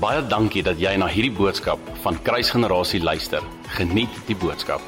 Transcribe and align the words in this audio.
Baie 0.00 0.22
dankie 0.24 0.62
dat 0.64 0.78
jy 0.80 0.94
na 0.96 1.04
hierdie 1.12 1.34
boodskap 1.36 1.80
van 2.00 2.16
Kruisgenerasie 2.24 3.02
luister. 3.04 3.44
Geniet 3.76 4.14
die 4.24 4.36
boodskap. 4.38 4.80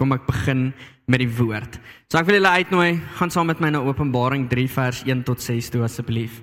Kom 0.00 0.14
ek 0.16 0.24
begin 0.24 0.70
met 1.04 1.20
die 1.20 1.28
woord. 1.28 1.76
So 2.08 2.16
ek 2.16 2.30
wil 2.30 2.38
julle 2.38 2.52
uitnooi, 2.56 2.88
gaan 3.18 3.34
saam 3.34 3.50
met 3.52 3.60
my 3.60 3.68
na 3.74 3.82
Openbaring 3.84 4.46
3 4.48 4.64
vers 4.72 5.02
1 5.04 5.26
tot 5.28 5.44
6 5.44 5.68
toe 5.74 5.84
asseblief. 5.84 6.38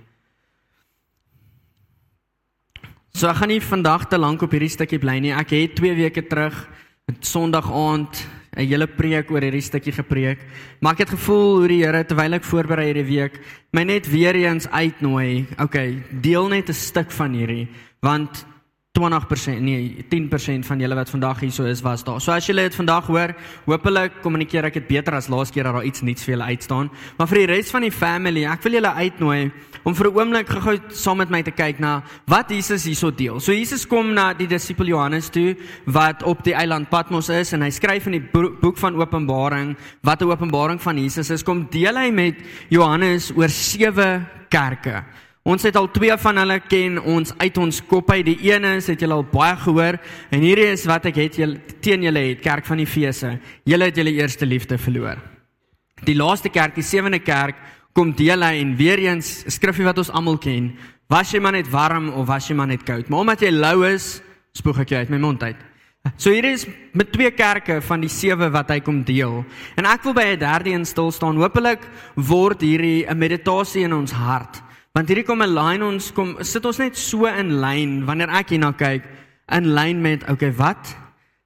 So 3.18 3.32
ek 3.32 3.42
gaan 3.42 3.50
nie 3.56 3.64
vandag 3.66 4.06
te 4.06 4.22
lank 4.22 4.46
op 4.46 4.54
hierdie 4.54 4.70
stukkie 4.70 5.02
bly 5.02 5.18
nie. 5.26 5.34
Ek 5.34 5.56
het 5.58 5.74
2 5.82 5.98
weke 6.04 6.22
terug, 6.30 6.68
Sondag 7.20 7.72
aand, 7.72 8.28
'n 8.56 8.68
hele 8.68 8.88
preek 8.88 9.32
oor 9.32 9.42
hierdie 9.42 9.62
stukkie 9.62 9.94
gepreek. 9.94 10.40
Maar 10.80 10.94
ek 10.94 11.00
het 11.00 11.10
gevoel 11.10 11.58
hoe 11.60 11.68
die 11.68 11.84
Here 11.84 12.04
terwyl 12.04 12.34
ek 12.34 12.44
voorberei 12.44 12.86
hierdie 12.86 13.08
week 13.08 13.40
my 13.72 13.84
net 13.84 14.08
weer 14.08 14.36
eens 14.36 14.68
uitnooi. 14.68 15.48
Okay, 15.60 16.04
deel 16.22 16.48
net 16.48 16.70
'n 16.70 16.74
stuk 16.74 17.12
van 17.12 17.34
hierdie 17.34 17.68
want 18.02 18.46
20% 19.00 19.62
nee 19.64 20.06
10% 20.10 20.66
van 20.68 20.80
julle 20.80 20.96
wat 21.00 21.10
vandag 21.10 21.40
hier 21.40 21.52
so 21.52 21.64
is 21.64 21.80
was 21.82 22.04
daar. 22.04 22.20
So 22.20 22.34
as 22.36 22.46
julle 22.50 22.66
dit 22.68 22.76
vandag 22.76 23.06
hoor, 23.08 23.32
hopelik 23.64 24.18
kommunikeer 24.20 24.68
ek 24.68 24.82
dit 24.82 24.90
beter 24.90 25.16
as 25.16 25.30
laas 25.32 25.54
keer 25.54 25.64
dat 25.64 25.78
daar 25.78 25.88
iets 25.88 26.04
nuuts 26.04 26.26
vir 26.28 26.34
julle 26.34 26.50
uitstaan. 26.52 26.90
Maar 27.18 27.30
vir 27.32 27.40
die 27.40 27.46
res 27.54 27.72
van 27.72 27.86
die 27.88 27.92
family, 27.96 28.44
ek 28.52 28.66
wil 28.68 28.76
julle 28.76 28.92
uitnooi 28.92 29.52
om 29.88 29.96
vir 29.96 30.08
'n 30.12 30.18
oomblik 30.20 30.50
gou 30.50 30.76
saam 30.90 31.18
met 31.18 31.32
my 31.32 31.42
te 31.42 31.56
kyk 31.56 31.80
na 31.80 32.04
wat 32.28 32.52
Jesus 32.52 32.84
hierso 32.84 33.12
deel. 33.12 33.40
So 33.40 33.54
Jesus 33.54 33.88
kom 33.88 34.14
na 34.14 34.34
die 34.34 34.48
disipel 34.48 34.88
Johannes 34.88 35.30
toe 35.30 35.56
wat 35.86 36.24
op 36.24 36.44
die 36.44 36.54
eiland 36.54 36.90
Patmos 36.90 37.30
is 37.30 37.54
en 37.54 37.62
hy 37.62 37.70
skryf 37.70 38.06
in 38.08 38.20
die 38.20 38.28
boek 38.62 38.78
van 38.78 38.96
Openbaring 38.96 39.78
wat 40.04 40.22
'n 40.22 40.32
openbaring 40.32 40.82
van 40.82 40.98
Jesus 40.98 41.30
is. 41.30 41.44
Kom 41.44 41.68
deel 41.72 41.96
hy 41.96 42.12
met 42.12 42.36
Johannes 42.70 43.32
oor 43.32 43.50
sewe 43.50 44.28
kerke. 44.50 45.06
Ons 45.42 45.64
het 45.66 45.76
al 45.76 45.88
twee 45.90 46.14
van 46.22 46.38
hulle 46.38 46.60
ken 46.70 47.00
ons 47.02 47.32
uit 47.40 47.58
ons 47.58 47.82
kop 47.90 48.12
uit. 48.14 48.26
Die 48.28 48.52
een 48.52 48.66
is 48.76 48.88
het 48.92 49.02
julle 49.02 49.18
al 49.18 49.26
baie 49.26 49.56
gehoor 49.58 49.98
en 50.30 50.44
hierdie 50.46 50.70
is 50.70 50.86
wat 50.86 51.08
ek 51.10 51.18
het 51.18 51.40
julle 51.42 51.78
teen 51.82 52.06
julle 52.06 52.28
het 52.28 52.44
kerk 52.46 52.68
van 52.70 52.84
Efese. 52.84 53.40
Julle 53.66 53.90
het 53.90 53.98
julle 53.98 54.14
eerste 54.14 54.46
liefde 54.46 54.78
verloor. 54.78 55.18
Die 56.06 56.18
laaste 56.18 56.50
kerk, 56.50 56.76
die 56.78 56.86
sewende 56.86 57.20
kerk, 57.26 57.58
kom 57.98 58.14
deel 58.16 58.46
hy 58.46 58.62
en 58.62 58.76
weer 58.78 59.02
eens 59.02 59.42
skrifgie 59.52 59.86
wat 59.86 59.98
ons 60.02 60.14
almal 60.14 60.38
ken. 60.42 60.72
Was 61.12 61.34
jy 61.34 61.42
maar 61.44 61.58
net 61.58 61.70
warm 61.74 62.12
of 62.14 62.30
was 62.30 62.48
jy 62.48 62.56
maar 62.56 62.70
net 62.70 62.86
koud? 62.86 63.10
Maar 63.10 63.26
omdat 63.26 63.42
jy 63.42 63.52
lou 63.52 63.82
is, 63.90 64.22
spoeg 64.54 64.86
ek 64.86 64.94
jou 64.94 65.02
uit 65.02 65.12
my 65.12 65.20
mond 65.26 65.44
uit. 65.44 65.68
So 66.18 66.34
hier 66.34 66.46
is 66.50 66.66
met 66.98 67.12
twee 67.14 67.30
kerke 67.34 67.82
van 67.86 68.02
die 68.02 68.10
sewe 68.10 68.50
wat 68.54 68.72
hy 68.74 68.80
kom 68.82 69.04
deel. 69.06 69.42
En 69.78 69.86
ek 69.90 70.06
wil 70.06 70.14
by 70.14 70.34
'n 70.34 70.40
derde 70.40 70.70
een 70.70 70.86
stil 70.86 71.12
staan. 71.12 71.38
Hoopelik 71.38 71.82
word 72.16 72.62
hierdie 72.62 73.06
'n 73.06 73.18
meditasie 73.18 73.84
in 73.84 73.94
ons 73.94 74.12
hart. 74.12 74.62
Want 74.92 75.08
hierdie 75.08 75.24
kom 75.24 75.42
'n 75.42 75.56
lyn 75.56 75.84
ons 75.84 76.12
kom 76.12 76.36
sit 76.44 76.66
ons 76.66 76.78
net 76.78 76.98
so 76.98 77.26
in 77.26 77.62
lyn 77.62 78.06
wanneer 78.06 78.30
ek 78.30 78.50
hierna 78.50 78.74
kyk 78.76 79.04
in 79.48 79.74
lyn 79.74 80.02
met 80.02 80.30
okay 80.30 80.52
wat 80.52 80.96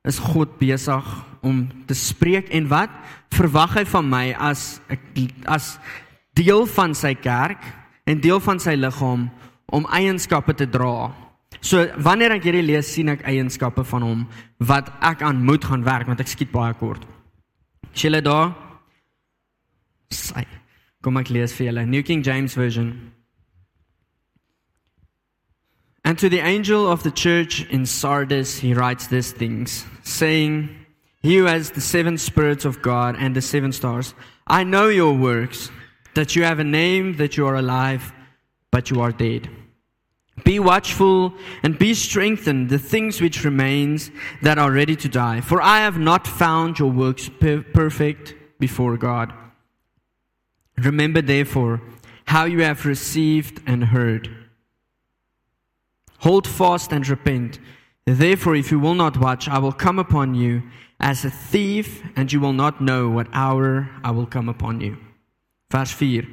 is 0.03 0.17
God 0.19 0.57
besig 0.57 1.05
om 1.45 1.67
te 1.85 1.93
spreek 1.93 2.49
en 2.49 2.67
wat 2.67 2.89
verwag 3.29 3.77
hy 3.77 3.85
van 3.85 4.09
my 4.09 4.25
as 4.33 4.81
ek 4.89 4.99
as 5.45 5.77
deel 6.33 6.65
van 6.65 6.95
sy 6.97 7.13
kerk 7.13 7.61
en 8.05 8.21
deel 8.21 8.39
van 8.39 8.59
sy 8.59 8.73
liggaam 8.75 9.29
om 9.73 9.85
eienskappe 9.85 10.53
te 10.53 10.65
dra. 10.65 11.13
So 11.61 11.85
wanneer 11.97 12.35
ek 12.35 12.45
hierdie 12.45 12.65
lees 12.65 12.89
sien 12.93 13.09
ek 13.09 13.25
eienskappe 13.25 13.85
van 13.85 14.01
hom 14.01 14.27
wat 14.57 14.89
ek 15.01 15.21
aan 15.21 15.45
moet 15.45 15.65
gaan 15.65 15.85
werk 15.85 16.07
want 16.07 16.21
ek 16.21 16.33
skiet 16.33 16.51
baie 16.53 16.73
kort. 16.73 17.05
Is 17.93 18.05
julle 18.05 18.21
daar? 18.25 18.53
Sy. 20.09 20.45
Kom 21.01 21.17
ek 21.21 21.29
lees 21.29 21.53
vir 21.53 21.69
julle 21.69 21.85
New 21.85 22.01
King 22.01 22.25
James 22.25 22.57
version. 22.57 23.13
And 26.05 26.19
to 26.19 26.29
the 26.29 26.39
angel 26.39 26.89
of 26.89 27.01
the 27.01 27.09
church 27.09 27.67
in 27.71 27.87
Sardis, 27.87 28.59
he 28.59 28.75
writes 28.75 29.07
these 29.07 29.31
things, 29.31 29.85
saying, 30.03 30.69
He 31.23 31.37
who 31.37 31.45
has 31.45 31.71
the 31.71 31.81
seven 31.81 32.19
spirits 32.19 32.63
of 32.63 32.83
God 32.83 33.15
and 33.17 33.35
the 33.35 33.41
seven 33.41 33.71
stars, 33.71 34.13
I 34.45 34.63
know 34.63 34.87
your 34.87 35.13
works, 35.13 35.71
that 36.13 36.35
you 36.35 36.43
have 36.43 36.59
a 36.59 36.63
name, 36.63 37.17
that 37.17 37.37
you 37.37 37.47
are 37.47 37.55
alive, 37.55 38.13
but 38.69 38.91
you 38.91 39.01
are 39.01 39.11
dead. 39.11 39.49
Be 40.43 40.59
watchful 40.59 41.33
and 41.63 41.79
be 41.79 41.95
strengthened, 41.95 42.69
the 42.69 42.77
things 42.77 43.19
which 43.19 43.43
remains 43.43 44.11
that 44.43 44.59
are 44.59 44.71
ready 44.71 44.95
to 44.97 45.09
die. 45.09 45.41
For 45.41 45.59
I 45.59 45.79
have 45.79 45.97
not 45.97 46.27
found 46.27 46.77
your 46.77 46.91
works 46.91 47.29
per- 47.29 47.63
perfect 47.63 48.35
before 48.59 48.95
God. 48.97 49.33
Remember 50.77 51.23
therefore 51.23 51.81
how 52.25 52.45
you 52.45 52.61
have 52.61 52.85
received 52.85 53.63
and 53.65 53.85
heard 53.85 54.44
Hold 56.25 56.47
fast 56.47 56.91
and 56.91 57.07
repent. 57.07 57.59
Therefore, 58.07 58.55
if 58.55 58.71
you 58.71 58.79
will 58.79 58.95
not 58.95 59.15
watch, 59.15 59.47
I 59.47 59.59
will 59.59 59.71
come 59.71 59.99
upon 59.99 60.33
you 60.33 60.63
as 60.99 61.23
a 61.23 61.29
thief, 61.29 62.01
and 62.15 62.33
you 62.33 62.39
will 62.39 62.51
not 62.51 62.81
know 62.81 63.09
what 63.09 63.27
hour 63.31 63.87
I 64.03 64.09
will 64.09 64.25
come 64.25 64.49
upon 64.49 64.81
you. 64.81 64.97
Verse 65.69 65.91
4. 65.91 66.23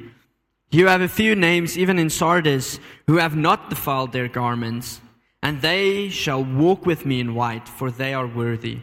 You 0.71 0.87
have 0.87 1.01
a 1.01 1.07
few 1.07 1.35
names, 1.35 1.77
even 1.77 1.99
in 1.99 2.09
Sardis, 2.09 2.79
who 3.05 3.17
have 3.17 3.35
not 3.35 3.69
defiled 3.69 4.13
their 4.13 4.27
garments, 4.27 4.99
and 5.43 5.61
they 5.61 6.09
shall 6.09 6.43
walk 6.43 6.87
with 6.87 7.05
me 7.05 7.19
in 7.19 7.35
white, 7.35 7.69
for 7.69 7.91
they 7.91 8.15
are 8.15 8.25
worthy. 8.25 8.79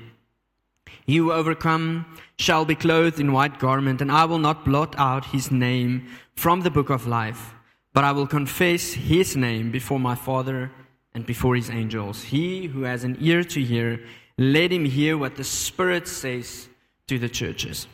He 1.06 1.16
who 1.16 1.32
overcome 1.32 2.06
shall 2.38 2.64
be 2.64 2.76
clothed 2.76 3.18
in 3.18 3.32
white 3.32 3.58
garment, 3.58 4.00
and 4.00 4.12
I 4.12 4.26
will 4.26 4.38
not 4.38 4.64
blot 4.64 4.94
out 4.96 5.24
his 5.34 5.50
name 5.50 6.06
from 6.36 6.60
the 6.60 6.70
book 6.70 6.88
of 6.88 7.08
life, 7.08 7.52
but 7.92 8.04
I 8.04 8.12
will 8.12 8.28
confess 8.28 8.92
his 8.92 9.36
name 9.36 9.72
before 9.72 9.98
my 9.98 10.14
Father 10.14 10.70
and 11.14 11.26
before 11.26 11.56
his 11.56 11.70
angels. 11.70 12.22
He 12.22 12.66
who 12.66 12.82
has 12.82 13.04
an 13.04 13.16
ear 13.20 13.42
to 13.44 13.60
hear, 13.60 14.00
let 14.38 14.72
him 14.72 14.84
hear 14.84 15.18
what 15.18 15.36
the 15.36 15.44
Spirit 15.44 16.08
says 16.08 16.68
to 17.08 17.18
the 17.18 17.28
churches. 17.28 17.88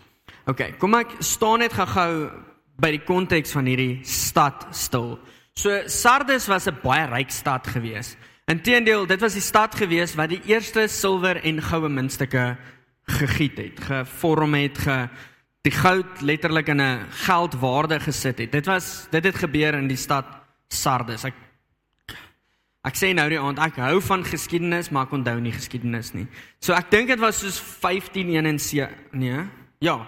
Okay, 0.46 0.72
kom 0.78 0.94
ek 0.94 1.18
staan 1.24 1.64
net 1.64 1.74
gou-gou 1.74 2.30
by 2.78 2.92
die 2.94 3.02
konteks 3.02 3.54
van 3.56 3.66
hierdie 3.66 4.04
stad 4.06 4.68
stil. 4.76 5.16
So 5.56 5.88
Sardes 5.88 6.46
was 6.48 6.68
'n 6.68 6.78
baie 6.84 7.08
ryk 7.08 7.30
stad 7.30 7.66
gewees. 7.66 8.16
Inteendeel, 8.46 9.06
dit 9.06 9.20
was 9.20 9.34
die 9.34 9.42
stad 9.42 9.74
gewees 9.74 10.14
wat 10.14 10.30
die 10.30 10.42
eerste 10.46 10.86
silwer 10.86 11.40
en 11.42 11.62
goue 11.62 11.88
muntstukke 11.88 12.56
gegiet 13.08 13.58
het, 13.58 13.80
gevorm 13.80 14.54
het, 14.54 14.78
ge 14.78 15.08
die 15.66 15.74
goud 15.74 16.20
letterlik 16.22 16.68
in 16.68 16.80
'n 16.80 17.06
geldwaarde 17.10 17.98
gesit 18.00 18.38
het. 18.38 18.52
Dit 18.52 18.66
was 18.66 19.08
dit 19.10 19.24
het 19.24 19.34
gebeur 19.34 19.74
in 19.74 19.88
die 19.88 19.96
stad 19.96 20.26
Sardes. 20.68 21.24
Ek 21.24 21.34
Ek 22.86 22.94
sê 22.94 23.10
nou 23.16 23.26
die 23.28 23.38
aand 23.40 23.58
ek 23.58 23.80
hou 23.82 24.00
van 24.00 24.22
geskiedenis, 24.22 24.92
maar 24.94 25.08
ek 25.08 25.16
onthou 25.18 25.40
nie 25.42 25.54
geskiedenis 25.54 26.12
nie. 26.14 26.26
So 26.62 26.74
ek 26.76 26.90
dink 26.92 27.10
dit 27.10 27.22
was 27.22 27.40
soos 27.42 27.58
1571, 27.82 29.12
nee. 29.18 29.42
Ja. 29.82 30.06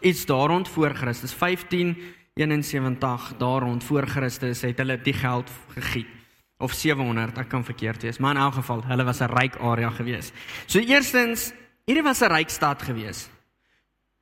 Iets 0.00 0.24
daar 0.28 0.48
rond 0.48 0.68
voor 0.68 0.94
Christus, 0.96 1.34
1571 1.36 3.34
daar 3.40 3.66
rond 3.66 3.84
voor 3.84 4.06
Christus 4.08 4.62
het 4.64 4.80
hulle 4.80 4.96
die 5.02 5.16
geld 5.16 5.50
gegiet 5.76 6.14
of 6.58 6.74
700, 6.74 7.36
ek 7.38 7.50
kan 7.52 7.62
verkeerd 7.62 8.02
wees, 8.02 8.18
maar 8.18 8.34
in 8.34 8.42
elk 8.42 8.56
geval, 8.58 8.82
hulle 8.90 9.04
was 9.06 9.20
'n 9.20 9.30
ryk 9.30 9.60
area 9.62 9.90
gewees. 9.90 10.32
So 10.66 10.80
eerstens, 10.80 11.52
hierdie 11.86 12.02
was 12.02 12.20
'n 12.20 12.32
ryk 12.32 12.50
stad 12.50 12.82
gewees. 12.82 13.28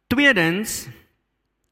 Tweedens, 0.06 0.88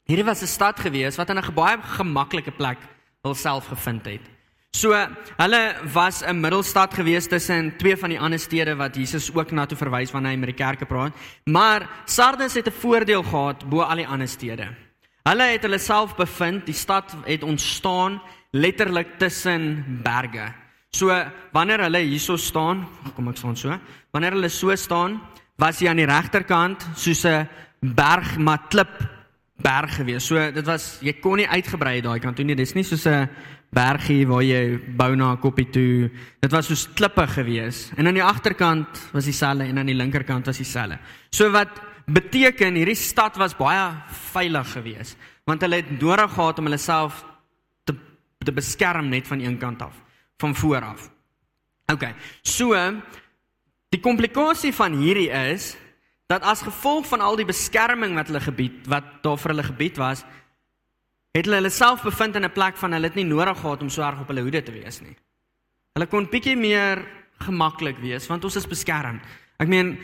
hierdie 0.08 0.24
was 0.24 0.42
'n 0.42 0.46
stad 0.46 0.80
gewees 0.80 1.16
wat 1.16 1.30
in 1.30 1.38
'n 1.38 1.54
baie 1.54 1.76
gemaklike 1.82 2.50
plek 2.50 2.78
hulself 3.22 3.66
gevind 3.66 4.04
het. 4.06 4.33
So 4.74 4.90
hulle 4.90 5.62
was 5.92 6.22
'n 6.22 6.40
middelstad 6.40 6.94
gewees 6.94 7.28
tussen 7.28 7.76
twee 7.76 7.96
van 7.96 8.10
die 8.10 8.18
ander 8.18 8.38
stede 8.38 8.74
wat 8.74 8.96
Jesus 8.96 9.30
ook 9.30 9.52
na 9.52 9.66
toe 9.66 9.78
verwys 9.78 10.10
wanneer 10.10 10.32
hy 10.32 10.38
met 10.38 10.48
die 10.48 10.64
kerke 10.64 10.84
praat. 10.84 11.12
Maar 11.44 11.88
Sardes 12.04 12.54
het 12.54 12.66
'n 12.66 12.80
voordeel 12.80 13.22
gehad 13.22 13.68
bo 13.68 13.80
al 13.80 13.96
die 13.96 14.06
ander 14.06 14.28
stede. 14.28 14.68
Hulle 15.22 15.42
het 15.42 15.62
hulle 15.62 15.78
self 15.78 16.16
bevind, 16.16 16.66
die 16.66 16.74
stad 16.74 17.16
het 17.24 17.42
ontstaan 17.42 18.20
letterlik 18.50 19.18
tussen 19.18 19.84
berge. 20.02 20.52
So 20.90 21.06
wanneer 21.52 21.80
hulle 21.80 21.98
hierso 21.98 22.36
staan, 22.36 22.86
kom 23.14 23.28
ek 23.28 23.36
staan 23.36 23.56
so. 23.56 23.78
Wanneer 24.10 24.32
hulle 24.32 24.48
so 24.48 24.74
staan, 24.74 25.20
was 25.56 25.80
hy 25.80 25.88
aan 25.88 25.96
die 25.96 26.06
regterkant 26.06 26.86
soos 26.96 27.24
'n 27.24 27.48
berg 27.80 28.38
maar 28.38 28.66
klip 28.68 29.08
berg 29.56 29.96
gewees. 29.96 30.26
So 30.26 30.50
dit 30.50 30.66
was 30.66 30.98
jy 31.00 31.12
kon 31.20 31.36
nie 31.36 31.48
uitgebrei 31.48 32.00
daai 32.00 32.18
kant 32.20 32.36
toe 32.36 32.44
nie. 32.44 32.56
Dis 32.56 32.74
nie 32.74 32.84
soos 32.84 33.06
'n 33.06 33.28
bergie 33.74 34.26
waar 34.26 34.42
jy 34.42 34.78
bou 34.96 35.14
na 35.16 35.32
'n 35.32 35.40
koppie 35.40 35.70
toe. 35.70 36.10
Dit 36.40 36.52
was 36.52 36.66
soos 36.66 36.88
klippe 36.94 37.26
gewees. 37.26 37.90
En 37.96 38.06
aan 38.06 38.14
die 38.14 38.22
agterkant 38.22 39.10
was 39.12 39.24
dieselfde 39.24 39.64
en 39.64 39.78
aan 39.78 39.86
die 39.86 39.94
linkerkant 39.94 40.46
was 40.46 40.56
dieselfde. 40.56 40.98
So 41.30 41.50
wat 41.50 41.80
beteken 42.06 42.74
hierdie 42.74 42.94
stad 42.94 43.36
was 43.36 43.56
baie 43.56 43.92
veilig 44.32 44.72
gewees 44.72 45.16
want 45.44 45.60
hulle 45.64 45.82
het 45.82 45.90
nodig 46.00 46.32
gehad 46.32 46.58
om 46.58 46.68
hulle 46.68 46.80
self 46.80 47.24
te 47.84 47.96
te 48.44 48.52
beskerm 48.52 49.08
net 49.08 49.26
van 49.28 49.40
een 49.40 49.58
kant 49.58 49.82
af, 49.82 49.94
van 50.36 50.54
voor 50.54 50.84
af. 50.84 51.10
OK. 51.92 52.04
So 52.42 52.76
die 53.88 54.00
komplikasie 54.00 54.72
van 54.74 54.96
hierdie 54.98 55.30
is 55.30 55.76
dat 56.26 56.42
as 56.42 56.64
gevolg 56.64 57.06
van 57.06 57.20
al 57.20 57.36
die 57.36 57.48
beskerming 57.48 58.16
wat 58.16 58.28
hulle 58.32 58.40
gebied 58.40 58.88
wat 58.88 59.04
daar 59.22 59.38
vir 59.38 59.54
hulle 59.54 59.66
gebied 59.68 60.00
was, 60.00 60.24
het 61.34 61.48
hulle 61.48 61.58
hulle 61.58 61.70
self 61.74 62.04
bevind 62.06 62.36
in 62.36 62.44
'n 62.44 62.52
plek 62.52 62.76
van 62.76 62.92
hulle 62.92 63.06
het 63.10 63.14
nie 63.14 63.24
nodig 63.26 63.58
gehad 63.58 63.82
om 63.82 63.90
so 63.90 64.02
erg 64.02 64.20
op 64.20 64.28
hulle 64.28 64.42
hoede 64.42 64.62
te 64.62 64.72
wees 64.72 65.00
nie. 65.00 65.16
Hulle 65.94 66.06
kon 66.06 66.28
bietjie 66.30 66.56
meer 66.56 67.04
gemaklik 67.40 67.98
wees 67.98 68.26
want 68.28 68.44
ons 68.44 68.56
is 68.56 68.66
beskerm. 68.66 69.20
Ek 69.58 69.68
meen 69.68 69.98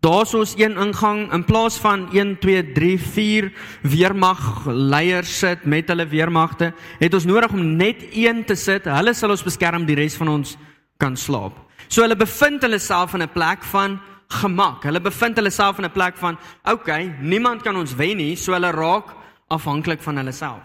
daar's 0.00 0.34
ons 0.34 0.54
een 0.56 0.76
ingang 0.78 1.32
in 1.32 1.44
plaas 1.44 1.76
van 1.78 2.08
1 2.12 2.38
2 2.38 2.72
3 2.72 2.98
4 2.98 3.52
weermag 3.82 4.66
leiers 4.66 5.38
sit 5.38 5.64
met 5.64 5.88
hulle 5.88 6.06
weermagte, 6.06 6.72
het 6.98 7.14
ons 7.14 7.24
nodig 7.24 7.52
om 7.52 7.76
net 7.76 7.96
een 8.12 8.44
te 8.44 8.54
sit. 8.54 8.84
Hulle 8.84 9.14
sal 9.14 9.30
ons 9.30 9.42
beskerm, 9.42 9.86
die 9.86 9.96
res 9.96 10.16
van 10.16 10.28
ons 10.28 10.56
kan 10.96 11.16
slaap. 11.16 11.52
So 11.88 12.02
hulle 12.02 12.16
bevind 12.16 12.62
hulle 12.62 12.78
self 12.78 13.14
in 13.14 13.22
'n 13.22 13.28
plek 13.28 13.62
van 13.62 14.00
gemak. 14.28 14.84
Hulle 14.84 15.00
bevind 15.00 15.36
hulle 15.36 15.50
self 15.50 15.78
in 15.78 15.84
'n 15.84 15.92
plek 15.92 16.16
van, 16.16 16.38
okay, 16.64 17.14
niemand 17.20 17.62
kan 17.62 17.76
ons 17.76 17.94
wen 17.94 18.16
nie, 18.16 18.36
so 18.36 18.52
hulle 18.52 18.70
raak 18.70 19.25
afhanklik 19.48 20.02
van 20.02 20.16
hulle 20.16 20.32
self. 20.32 20.64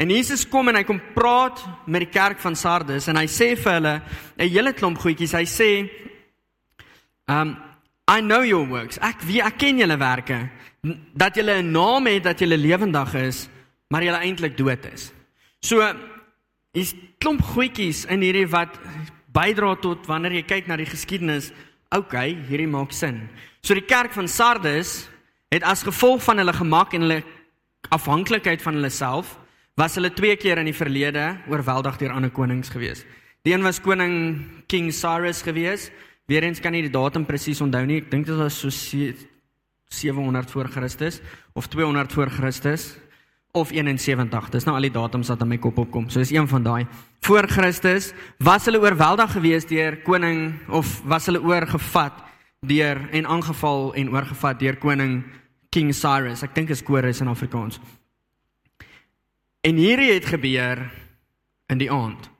En 0.00 0.08
Jesus 0.08 0.46
kom 0.48 0.70
en 0.70 0.78
hy 0.78 0.84
kom 0.88 1.00
praat 1.14 1.60
met 1.84 2.06
die 2.06 2.12
kerk 2.12 2.38
van 2.40 2.56
Sardes 2.56 3.08
en 3.10 3.18
hy 3.20 3.26
sê 3.28 3.52
vir 3.56 3.72
hulle 3.76 4.02
'n 4.38 4.48
hele 4.48 4.72
klomp 4.72 4.98
goedjies. 4.98 5.32
Hy 5.32 5.44
sê, 5.44 5.90
um 7.28 7.56
I 8.10 8.20
know 8.20 8.42
your 8.42 8.66
works. 8.66 8.98
Ek 8.98 9.20
wie 9.22 9.42
ek 9.42 9.58
ken 9.58 9.78
julle 9.78 9.96
werke. 9.98 10.48
Dat 11.14 11.36
julle 11.36 11.62
'n 11.62 11.72
naam 11.72 12.06
het 12.06 12.24
dat 12.24 12.38
julle 12.38 12.56
lewendig 12.56 13.14
is, 13.14 13.48
maar 13.88 14.02
julle 14.02 14.18
eintlik 14.18 14.56
dood 14.56 14.84
is. 14.92 15.12
So 15.60 15.82
is 16.72 16.94
klomp 17.18 17.42
goedjies 17.42 18.04
in 18.06 18.20
hierdie 18.20 18.48
wat 18.48 18.78
bydra 19.32 19.76
tot 19.80 20.06
wanneer 20.06 20.32
jy 20.32 20.42
kyk 20.42 20.66
na 20.66 20.76
die 20.76 20.86
geskiedenis 20.86 21.52
okay, 21.90 22.34
hierdie 22.48 22.70
maak 22.70 22.92
sin. 22.92 23.28
So 23.62 23.74
die 23.74 23.86
kerk 23.86 24.12
van 24.12 24.28
Sardes 24.28 25.08
het 25.50 25.62
as 25.62 25.82
gevolg 25.82 26.22
van 26.22 26.38
hulle 26.38 26.52
gemak 26.52 26.94
en 26.94 27.00
hulle 27.00 27.22
afhanklikheid 27.88 28.62
van 28.62 28.74
hulle 28.74 28.90
self 28.90 29.38
was 29.80 29.96
hulle 29.96 30.12
twee 30.12 30.36
keer 30.36 30.60
in 30.60 30.68
die 30.68 30.76
verlede 30.76 31.38
oorweldig 31.48 31.96
deur 31.98 32.12
ander 32.12 32.30
konings 32.30 32.68
gewees. 32.68 33.04
Die 33.46 33.54
een 33.54 33.64
was 33.64 33.80
koning 33.80 34.44
King 34.68 34.92
Cyrus 34.92 35.42
gewees. 35.42 35.88
Weerens 36.28 36.60
kan 36.60 36.72
nie 36.76 36.84
die 36.84 36.92
datum 36.92 37.24
presies 37.24 37.62
onthou 37.64 37.86
nie. 37.88 38.02
Ek 38.02 38.10
dink 38.10 38.26
dit 38.28 38.36
was 38.36 38.58
so 38.60 38.68
700 38.70 40.50
voor 40.50 40.68
Christus 40.68 41.20
of 41.54 41.66
200 41.72 42.12
voor 42.12 42.30
Christus 42.30 42.92
of 43.52 43.72
71. 43.72 44.50
Dis 44.52 44.66
nou 44.68 44.76
al 44.76 44.86
die 44.86 44.94
datums 44.94 45.30
wat 45.32 45.40
aan 45.42 45.50
my 45.50 45.58
kop 45.58 45.80
opkom. 45.82 46.10
So 46.10 46.20
dis 46.22 46.30
een 46.34 46.48
van 46.48 46.62
daai. 46.62 46.86
Voor 47.26 47.48
Christus 47.50 48.12
was 48.38 48.68
hulle 48.68 48.80
oorweldig 48.82 49.32
geweest 49.32 49.72
deur 49.72 49.98
koning 50.06 50.60
of 50.68 51.00
was 51.08 51.26
hulle 51.26 51.42
oorgevat 51.42 52.20
deur 52.60 53.00
en 53.16 53.26
aangeval 53.26 53.94
en 53.96 54.12
oorgevat 54.12 54.60
deur 54.60 54.76
koning 54.76 55.22
King 55.70 55.92
Cyrus. 55.94 56.42
Ek 56.42 56.54
dink 56.54 56.70
is 56.70 56.82
Cyrus 56.82 57.20
in 57.22 57.30
Afrikaans. 57.30 57.80
En 59.62 59.76
hierdie 59.76 60.12
het 60.14 60.26
gebeur 60.26 60.86
in 61.70 61.78
die 61.78 61.90
aand. 61.92 62.30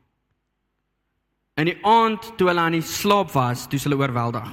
In 1.61 1.69
die 1.69 1.79
aand 1.85 2.33
toe 2.39 2.49
hulle 2.49 2.63
aan 2.65 2.79
die 2.79 2.87
slaap 2.87 3.35
was, 3.37 3.67
toe 3.69 3.79
hulle 3.85 3.99
oorweldig. 4.01 4.49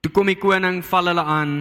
Toe 0.00 0.12
kom 0.14 0.30
die 0.30 0.38
koning 0.40 0.80
val 0.86 1.10
hulle 1.10 1.24
aan 1.24 1.58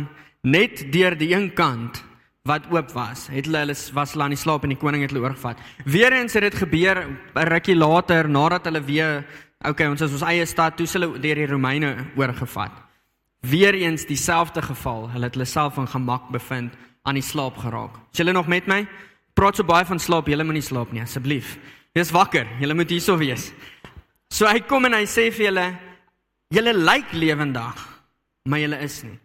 net 0.47 0.85
deur 0.93 1.17
die 1.19 1.33
een 1.33 1.49
kant 1.57 2.03
wat 2.47 2.69
oop 2.71 2.93
was. 2.95 3.27
Het 3.33 3.49
hulle 3.49 3.65
hulle 3.65 3.75
was 3.93 4.15
hulle 4.15 4.23
aan 4.23 4.35
die 4.35 4.39
slaap 4.39 4.63
en 4.63 4.71
die 4.71 4.79
koning 4.79 5.03
het 5.03 5.11
hulle 5.11 5.25
oorgevat. 5.25 5.59
Weereens 5.85 6.37
het 6.37 6.47
dit 6.47 6.55
gebeur 6.63 7.03
'n 7.03 7.47
rukkie 7.51 7.75
later 7.75 8.29
nadat 8.29 8.65
hulle 8.65 8.81
weer 8.81 9.25
okay, 9.65 9.87
ons 9.87 10.01
is 10.01 10.11
ons 10.11 10.21
eie 10.21 10.45
stad 10.45 10.77
toe 10.77 10.87
hulle 10.87 11.19
deur 11.19 11.35
die 11.35 11.47
Romeine 11.47 12.07
oorgevat. 12.15 12.86
Weereens 13.41 14.05
dieselfde 14.05 14.61
geval. 14.61 15.09
Hulle 15.09 15.29
het 15.29 15.33
hulle 15.33 15.45
self 15.45 15.77
in 15.77 15.87
gemak 15.87 16.29
bevind 16.33 16.73
aan 17.03 17.15
die 17.15 17.23
slaap 17.23 17.57
geraak. 17.57 17.99
Is 18.11 18.17
julle 18.17 18.33
nog 18.35 18.47
met 18.47 18.67
my? 18.67 18.87
Praat 19.33 19.55
so 19.55 19.63
baie 19.63 19.85
van 19.85 19.99
slaap, 19.99 20.27
julle 20.27 20.43
moenie 20.43 20.65
slaap 20.65 20.91
nie 20.91 21.01
asseblief. 21.01 21.57
Wees 21.93 22.11
wakker. 22.11 22.47
Julle 22.59 22.73
moet 22.73 22.89
hierso 22.89 23.17
wees. 23.17 23.51
So 24.33 24.47
hy 24.49 24.59
kom 24.67 24.85
en 24.89 24.97
hy 24.97 25.05
sê 25.07 25.29
vir 25.31 25.49
julle 25.49 25.67
julle 26.53 26.73
lyk 26.73 27.11
lewendig, 27.11 27.79
maar 28.47 28.61
julle 28.61 28.79
is 28.83 29.01
nie. 29.03 29.17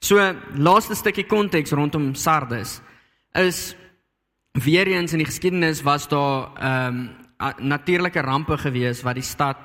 So 0.00 0.20
laaste 0.56 0.96
stukkie 0.96 1.26
konteks 1.28 1.74
rondom 1.76 2.14
Sardes 2.16 2.78
is 3.36 3.74
weer 4.56 4.88
eens 4.88 5.12
in 5.12 5.20
die 5.22 5.28
geskiedenis 5.28 5.84
was 5.86 6.08
daar 6.08 6.50
ehm 6.56 6.96
um, 6.96 7.08
natuurlike 7.58 8.20
rampe 8.20 8.58
gewees 8.60 9.00
wat 9.02 9.16
die 9.16 9.24
stad 9.24 9.56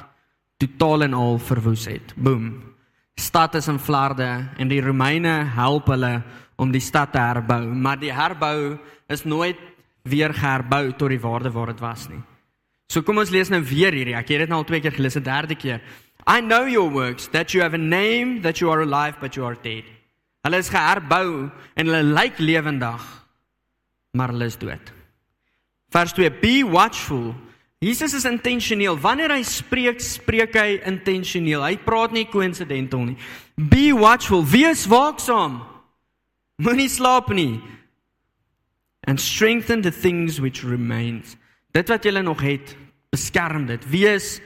totaal 0.57 1.03
en 1.03 1.13
al 1.13 1.39
verwoes 1.39 1.85
het. 1.91 2.13
Boom. 2.15 2.74
Stad 3.15 3.55
is 3.55 3.67
in 3.71 3.79
vlarde 3.79 4.27
en 4.57 4.67
die 4.67 4.81
Romeine 4.83 5.45
help 5.55 5.87
hulle 5.87 6.19
om 6.59 6.71
die 6.71 6.83
stad 6.83 7.13
te 7.13 7.19
herbou, 7.19 7.63
maar 7.67 7.99
die 7.99 8.13
herbou 8.13 8.77
is 9.11 9.23
nooit 9.23 9.59
weer 10.03 10.33
geherbou 10.35 10.91
tot 10.95 11.11
die 11.11 11.19
waarde 11.19 11.51
waar 11.51 11.71
dit 11.73 11.81
was 11.83 12.07
nie. 12.11 12.21
So 12.91 13.01
kom 13.01 13.17
ons 13.17 13.31
lees 13.33 13.49
nou 13.49 13.61
weer 13.65 13.95
hierdie. 13.95 14.15
Ek 14.15 14.29
het 14.29 14.45
dit 14.45 14.51
nou 14.51 14.61
al 14.61 14.67
twee 14.67 14.81
keer 14.83 14.93
gelees, 14.93 15.17
'n 15.17 15.23
derde 15.23 15.55
keer. 15.55 15.81
I 16.27 16.41
know 16.41 16.67
your 16.67 16.89
works 16.91 17.27
that 17.29 17.53
you 17.53 17.63
have 17.63 17.73
a 17.73 17.81
name 17.81 18.41
that 18.41 18.59
you 18.59 18.69
are 18.71 18.81
alive 18.81 19.17
but 19.19 19.35
you 19.35 19.45
are 19.45 19.57
dead. 19.61 19.83
Hulle 20.45 20.57
is 20.57 20.69
geherbou 20.69 21.49
en 21.75 21.87
hulle 21.87 22.03
lyk 22.03 22.37
lewendig, 22.37 23.01
maar 24.13 24.29
hulle 24.29 24.45
is 24.45 24.57
dood. 24.57 24.93
Vers 25.89 26.13
2: 26.13 26.29
Be 26.41 26.63
watchful. 26.63 27.35
Jesus 27.85 28.15
is 28.17 28.25
intentioneel. 28.25 28.97
Wanneer 28.97 29.35
hy 29.35 29.43
spreek, 29.45 29.99
spreek 30.01 30.55
hy 30.57 30.79
intentioneel. 30.89 31.61
Hy 31.61 31.75
praat 31.85 32.15
nie 32.15 32.25
coincidental 32.25 33.03
nie. 33.11 33.17
Be 33.55 33.91
watchful. 33.93 34.41
Wees 34.41 34.87
waaksaam. 34.89 35.59
Moenie 36.65 36.89
slaap 36.89 37.29
nie. 37.29 37.61
And 39.05 39.21
strengthen 39.21 39.83
the 39.85 39.93
things 39.93 40.41
which 40.41 40.63
remains. 40.65 41.37
Dit 41.77 41.91
wat 41.93 42.07
jy 42.07 42.23
nog 42.25 42.41
het, 42.41 42.73
beskerm 43.13 43.67
dit. 43.69 43.85
Wees 43.85 44.39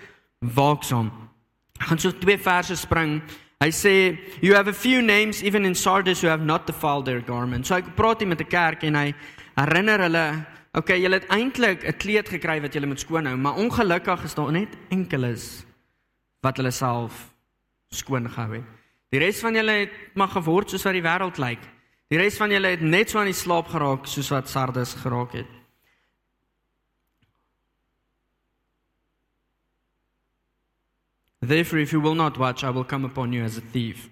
waaksaam. 0.44 1.08
Ek 1.80 1.88
gaan 1.94 2.02
so 2.02 2.12
twee 2.12 2.36
verse 2.36 2.76
spring. 2.76 3.22
Hy 3.64 3.72
sê 3.72 3.96
you 4.44 4.56
have 4.56 4.68
a 4.68 4.76
few 4.76 5.02
names 5.02 5.44
even 5.44 5.64
in 5.64 5.76
Sardis 5.76 6.20
who 6.20 6.28
have 6.28 6.44
not 6.44 6.68
defiled 6.68 7.06
their 7.06 7.22
garments. 7.22 7.70
So 7.70 7.80
ek 7.80 7.96
praat 7.96 8.20
hier 8.20 8.28
met 8.28 8.42
'n 8.42 8.52
kerk 8.52 8.84
en 8.84 8.96
hy 8.96 9.14
herinner 9.56 10.00
hulle, 10.00 10.46
okay, 10.74 11.00
julle 11.02 11.20
het 11.20 11.30
eintlik 11.30 11.84
'n 11.84 11.98
kleed 11.98 12.30
gekry 12.30 12.62
wat 12.62 12.74
julle 12.74 12.88
moet 12.88 13.00
skoon 13.00 13.26
hou, 13.26 13.38
maar 13.38 13.56
ongelukkig 13.56 14.24
is 14.24 14.36
daar 14.36 14.52
net 14.52 14.78
enkeles 14.90 15.66
wat 16.42 16.58
hulle 16.58 16.72
self 16.72 17.34
skoon 17.90 18.30
gehou 18.30 18.56
het. 18.56 18.66
Die 19.10 19.20
res 19.20 19.40
van 19.40 19.56
julle 19.56 19.72
het 19.72 20.16
maar 20.16 20.28
geword 20.28 20.70
soos 20.70 20.84
wat 20.84 20.94
die 20.94 21.06
wêreld 21.06 21.38
lyk. 21.38 21.62
Die 22.10 22.18
res 22.18 22.38
van 22.38 22.52
julle 22.52 22.68
het 22.68 22.82
net 22.82 23.10
so 23.10 23.20
aan 23.20 23.26
die 23.26 23.34
slaap 23.34 23.68
geraak 23.68 24.06
soos 24.06 24.30
wat 24.30 24.50
Sardis 24.50 24.94
geraak 24.94 25.34
het. 25.34 25.60
Therefore, 31.42 31.80
if 31.80 31.92
you 31.92 32.02
will 32.02 32.16
not 32.16 32.38
watch, 32.38 32.64
I 32.64 32.70
will 32.70 32.84
come 32.84 33.06
upon 33.06 33.32
you 33.32 33.44
as 33.44 33.58
a 33.58 33.62
thief, 33.62 34.10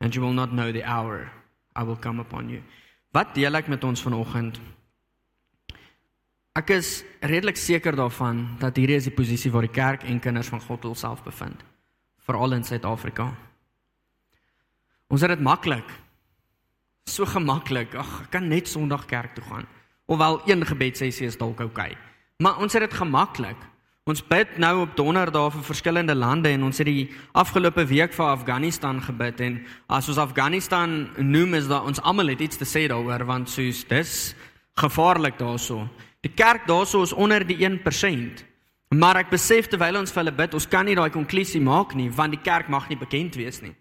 and 0.00 0.14
you 0.14 0.20
will 0.20 0.34
not 0.34 0.52
know 0.52 0.70
the 0.70 0.84
hour 0.84 1.32
I 1.74 1.82
will 1.82 1.96
come 1.96 2.20
upon 2.20 2.50
you. 2.50 2.62
Wat 3.12 3.34
deel 3.34 3.56
ek 3.56 3.68
met 3.68 3.84
ons 3.84 4.02
vanoggend? 4.02 4.60
Ek 6.52 6.68
is 6.74 7.00
redelik 7.24 7.56
seker 7.56 7.96
daarvan 7.96 8.42
dat 8.60 8.76
hierdie 8.76 8.98
is 8.98 9.06
die 9.08 9.16
posisie 9.16 9.50
waar 9.54 9.64
die 9.64 9.72
kerk 9.72 10.02
en 10.04 10.20
kinders 10.20 10.50
van 10.52 10.60
God 10.60 10.82
hulself 10.84 11.22
bevind, 11.24 11.62
veral 12.26 12.52
in 12.52 12.64
Suid-Afrika. 12.64 13.30
Ons 15.08 15.24
het 15.24 15.32
dit 15.32 15.40
maklik. 15.40 15.88
So 17.08 17.24
gemaklik. 17.24 17.96
Ag, 17.96 18.12
ek 18.26 18.30
kan 18.36 18.50
net 18.52 18.68
Sondag 18.68 19.06
kerk 19.08 19.32
toe 19.36 19.44
gaan. 19.48 19.64
Ofwel 20.12 20.42
een 20.44 20.64
gebedsessie 20.68 21.26
is 21.26 21.40
dalk 21.40 21.64
oukei. 21.64 21.92
Okay. 21.92 21.98
Maar 22.44 22.60
ons 22.60 22.76
het 22.76 22.84
dit 22.84 23.00
gemaklik. 23.00 23.56
Ons 24.04 24.20
bid 24.26 24.56
nou 24.60 24.82
op 24.82 24.96
donderdag 24.98 25.54
vir 25.54 25.66
verskillende 25.70 26.14
lande 26.18 26.50
en 26.52 26.68
ons 26.68 26.78
het 26.82 26.88
die 26.88 27.08
afgelope 27.38 27.84
week 27.86 28.12
vir 28.12 28.28
Afghanistan 28.28 28.98
gebid 29.00 29.40
en 29.40 29.60
as 29.86 30.08
ons 30.10 30.18
Afghanistan 30.18 31.04
noem 31.16 31.54
is 31.54 31.68
daar 31.70 31.86
ons 31.86 32.02
almal 32.02 32.34
het 32.34 32.42
iets 32.42 32.58
te 32.58 32.66
sê 32.66 32.88
daaroor 32.90 33.22
want 33.28 33.48
soos 33.48 33.84
dis 33.88 34.34
gevaarlik 34.82 35.38
daarso. 35.38 35.86
Die 36.22 36.32
kerk 36.34 36.66
daarso 36.66 37.02
is 37.02 37.12
onder 37.12 37.42
die 37.46 37.58
1%. 37.58 38.44
Maar 38.92 39.22
ek 39.22 39.32
besef 39.32 39.70
terwyl 39.72 40.02
ons 40.02 40.12
vir 40.12 40.20
hulle 40.20 40.34
bid, 40.36 40.54
ons 40.54 40.68
kan 40.68 40.84
nie 40.86 40.96
daai 40.96 41.10
konklusie 41.10 41.62
maak 41.64 41.94
nie 41.96 42.10
want 42.12 42.34
die 42.36 42.42
kerk 42.44 42.68
mag 42.68 42.90
nie 42.90 42.98
bekend 43.00 43.38
wees 43.40 43.62
nie. 43.64 43.72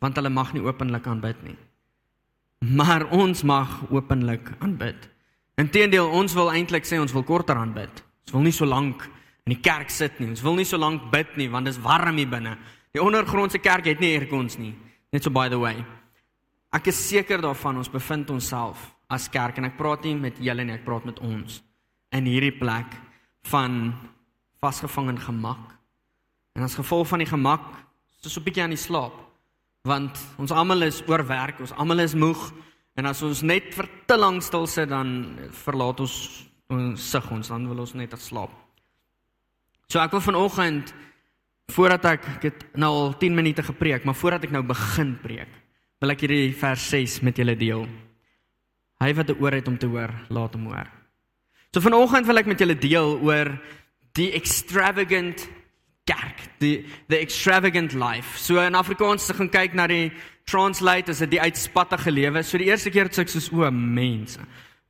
Want 0.00 0.16
hulle 0.16 0.32
mag 0.32 0.54
nie 0.56 0.64
openlik 0.64 1.06
aanbid 1.06 1.42
nie. 1.44 1.56
Maar 2.64 3.06
ons 3.12 3.44
mag 3.44 3.82
openlik 3.92 4.48
aanbid. 4.60 5.08
Inteendeel, 5.60 6.08
ons 6.08 6.32
wil 6.36 6.48
eintlik 6.54 6.88
sê 6.88 6.98
ons 7.00 7.12
wil 7.12 7.26
korter 7.28 7.58
aanbid. 7.60 8.00
Ons 8.24 8.32
wil 8.32 8.46
nie 8.46 8.54
so 8.56 8.68
lank 8.68 9.04
in 9.44 9.54
die 9.54 9.60
kerk 9.60 9.92
sit 9.92 10.18
nie. 10.20 10.30
Ons 10.32 10.44
wil 10.44 10.56
nie 10.56 10.68
so 10.68 10.80
lank 10.80 11.10
bid 11.12 11.36
nie 11.36 11.50
want 11.52 11.68
dit 11.68 11.76
is 11.76 11.82
warm 11.84 12.16
hier 12.16 12.30
binne. 12.32 12.56
Die 12.96 13.02
ondergrondse 13.02 13.60
kerk 13.62 13.92
het 13.92 14.00
nie 14.00 14.14
aircons 14.16 14.56
nie. 14.58 14.72
Net 15.12 15.26
so 15.26 15.30
by 15.30 15.50
the 15.52 15.60
way. 15.60 15.84
Ek 16.72 16.88
is 16.88 16.96
seker 17.10 17.44
daarvan 17.44 17.82
ons 17.82 17.92
bevind 17.92 18.32
onsself 18.32 18.88
as 19.10 19.28
kerk 19.28 19.58
en 19.58 19.68
ek 19.68 19.76
praat 19.76 20.04
nie 20.06 20.14
met 20.14 20.38
julle 20.38 20.64
nie, 20.64 20.76
ek 20.78 20.86
praat 20.86 21.04
met 21.04 21.18
ons 21.20 21.60
in 22.14 22.26
hierdie 22.26 22.54
plek 22.54 22.94
van 23.50 23.92
vasgevang 24.62 25.10
in 25.14 25.20
gemak. 25.20 25.76
En 26.54 26.62
as 26.66 26.78
gevolg 26.78 27.08
van 27.08 27.22
die 27.22 27.30
gemak, 27.30 27.66
is 28.18 28.24
ons 28.24 28.34
so 28.34 28.40
'n 28.40 28.44
bietjie 28.44 28.62
aan 28.62 28.76
die 28.76 28.86
slaap. 28.88 29.14
Want 29.84 30.18
ons 30.38 30.52
almal 30.52 30.82
is 30.82 31.02
oorwerk, 31.08 31.60
ons 31.60 31.72
almal 31.72 32.00
is 32.00 32.14
moeg 32.14 32.52
En 33.00 33.08
as 33.08 33.22
ons 33.24 33.40
net 33.46 33.70
vir 33.72 33.88
te 34.08 34.16
lank 34.18 34.42
stil 34.44 34.66
sit 34.68 34.90
dan 34.90 35.38
verlaat 35.62 36.02
ons 36.04 36.16
ons 36.70 37.06
sig 37.12 37.30
ons 37.34 37.48
dan 37.50 37.64
wil 37.66 37.80
ons 37.82 37.94
net 37.98 38.12
slaap. 38.20 38.52
So 39.90 39.98
ek 40.02 40.12
wil 40.14 40.22
vanoggend 40.22 40.92
voordat 41.74 42.04
ek 42.12 42.28
ek 42.36 42.44
het 42.46 42.60
nou 42.78 42.90
al 42.90 43.16
10 43.18 43.34
minute 43.34 43.62
gepreek, 43.62 44.04
maar 44.04 44.18
voordat 44.18 44.44
ek 44.46 44.54
nou 44.54 44.62
begin 44.66 45.16
preek, 45.22 45.50
wil 46.02 46.12
ek 46.12 46.26
hierdie 46.26 46.52
vers 46.54 46.84
6 46.92 47.20
met 47.26 47.40
julle 47.40 47.56
deel. 47.58 47.86
Hy 49.00 49.14
wat 49.14 49.30
'n 49.30 49.40
oor 49.40 49.52
het 49.52 49.68
om 49.68 49.78
te 49.78 49.86
hoor, 49.86 50.10
laat 50.28 50.54
hom 50.54 50.66
hoor. 50.66 50.88
So 51.72 51.80
vanoggend 51.80 52.26
wil 52.26 52.38
ek 52.38 52.46
met 52.46 52.58
julle 52.58 52.78
deel 52.78 53.20
oor 53.22 53.58
die 54.12 54.32
extravagant 54.32 55.48
kerk, 56.04 56.40
die 56.58 56.86
the 57.08 57.18
extravagant 57.18 57.92
life. 57.92 58.38
So 58.38 58.60
in 58.60 58.74
Afrikaans 58.74 59.26
te 59.26 59.34
gaan 59.34 59.48
kyk 59.48 59.74
na 59.74 59.86
die 59.86 60.10
translate 60.50 61.10
is 61.10 61.18
dit 61.18 61.30
die 61.30 61.40
uitspattige 61.40 62.10
lewe. 62.10 62.42
So 62.42 62.58
die 62.58 62.66
eerste 62.66 62.90
keer 62.90 63.04
het 63.08 63.18
ek 63.18 63.28
soos 63.28 63.50
o, 63.52 63.70
mense. 63.70 64.40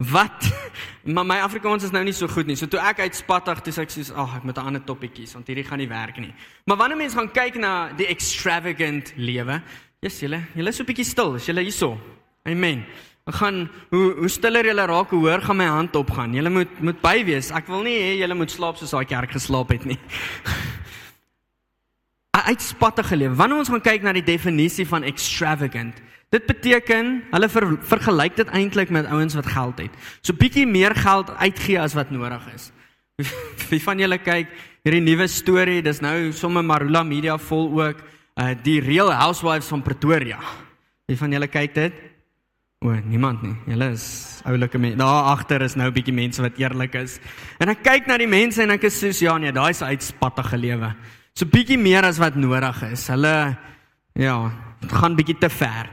Wat? 0.00 0.49
Maar 1.14 1.26
my 1.26 1.37
Afrikaans 1.40 1.85
is 1.85 1.93
nou 1.93 2.02
nie 2.05 2.12
so 2.17 2.29
goed 2.29 2.47
nie. 2.49 2.57
So 2.57 2.69
toe 2.69 2.81
ek 2.81 3.00
uitspattig, 3.05 3.61
toe 3.64 3.73
sê 3.73 3.85
ek 3.85 3.93
soos, 3.93 4.11
"Ag, 4.12 4.37
ek 4.37 4.45
moet 4.45 4.59
'n 4.59 4.67
ander 4.67 4.85
topik 4.85 5.14
kies 5.14 5.33
want 5.35 5.47
hierdie 5.49 5.64
gaan 5.64 5.79
nie 5.79 5.88
werk 5.88 6.19
nie." 6.19 6.35
Maar 6.67 6.76
wanneer 6.76 6.97
mense 6.97 7.17
gaan 7.17 7.33
kyk 7.33 7.57
na 7.57 7.93
die 7.93 8.07
extravagant 8.07 9.12
lewe, 9.17 9.62
is 10.02 10.21
julle, 10.21 10.40
julle 10.55 10.69
is 10.69 10.76
so 10.76 10.83
'n 10.83 10.87
bietjie 10.87 11.05
stil, 11.05 11.35
is 11.35 11.47
julle 11.47 11.61
hierso. 11.61 11.99
Amen. 12.47 12.85
Ek 13.31 13.39
gaan 13.39 13.63
hoe 13.95 14.07
hoe 14.19 14.29
stiller 14.29 14.67
julle 14.67 14.87
raak, 14.91 15.15
hoe 15.15 15.23
hoër 15.23 15.43
gaan 15.47 15.61
my 15.61 15.71
hand 15.71 15.97
opgaan. 15.97 16.35
Julle 16.35 16.51
moet 16.51 16.81
moet 16.83 17.01
by 17.03 17.25
wees. 17.29 17.53
Ek 17.55 17.71
wil 17.71 17.85
nie 17.87 17.99
hê 17.99 18.13
julle 18.19 18.35
moet 18.35 18.51
slaap 18.51 18.81
soos 18.81 18.91
daai 18.97 19.07
kerk 19.07 19.31
geslaap 19.39 19.71
het 19.71 19.87
nie. 19.87 19.99
'n 22.41 22.47
Uitspattige 22.51 23.17
lewe. 23.17 23.35
Wanneer 23.37 23.59
ons 23.63 23.69
gaan 23.69 23.83
kyk 23.85 24.03
na 24.03 24.13
die 24.13 24.27
definisie 24.27 24.87
van 24.87 25.05
extravagant, 25.05 25.95
Dit 26.31 26.47
beteken 26.47 27.09
hulle 27.33 27.49
ver, 27.51 27.65
vergelyk 27.91 28.37
dit 28.39 28.51
eintlik 28.55 28.91
met 28.95 29.09
ouens 29.11 29.35
wat 29.35 29.49
geld 29.51 29.81
het. 29.83 29.95
So 30.23 30.31
bietjie 30.39 30.67
meer 30.67 30.95
geld 30.95 31.31
uitgee 31.43 31.81
as 31.83 31.97
wat 31.99 32.13
nodig 32.15 32.45
is. 32.55 32.69
Wie 33.73 33.81
van 33.83 33.99
julle 33.99 34.19
kyk 34.23 34.53
hierdie 34.87 35.03
nuwe 35.03 35.27
storie? 35.27 35.81
Dis 35.83 35.99
nou 35.99 36.31
sommer 36.31 36.63
Marula 36.63 37.03
Media 37.03 37.35
vol 37.39 37.67
ook 37.81 38.05
uh 38.39 38.53
die 38.63 38.79
Real 38.81 39.11
Housewives 39.11 39.69
van 39.75 39.83
Pretoria. 39.83 40.39
Wie 41.11 41.19
van 41.19 41.35
julle 41.35 41.51
kyk 41.51 41.75
dit? 41.75 41.99
O, 42.81 42.95
niemand 43.05 43.43
nie. 43.45 43.53
Julle 43.69 43.91
is 43.93 44.05
oulike 44.49 44.79
mense. 44.81 44.97
Daar 44.97 45.27
agter 45.35 45.61
is 45.67 45.75
nou 45.77 45.91
bietjie 45.93 46.15
mense 46.17 46.41
wat 46.41 46.57
eerlik 46.57 46.95
is. 46.97 47.19
En 47.61 47.69
ek 47.69 47.83
kyk 47.85 48.09
na 48.09 48.17
die 48.17 48.29
mense 48.31 48.63
en 48.65 48.73
ek 48.73 48.87
is 48.89 48.97
soos 49.03 49.21
ja 49.21 49.35
nee, 49.37 49.53
daai's 49.53 49.83
uitspattige 49.85 50.57
lewe. 50.57 50.89
So 51.37 51.45
bietjie 51.45 51.77
meer 51.77 52.09
as 52.09 52.17
wat 52.23 52.39
nodig 52.41 52.81
is. 52.89 53.05
Hulle 53.13 53.35
ja, 54.17 54.39
gaan 54.97 55.19
bietjie 55.19 55.37
te 55.45 55.53
ver. 55.53 55.93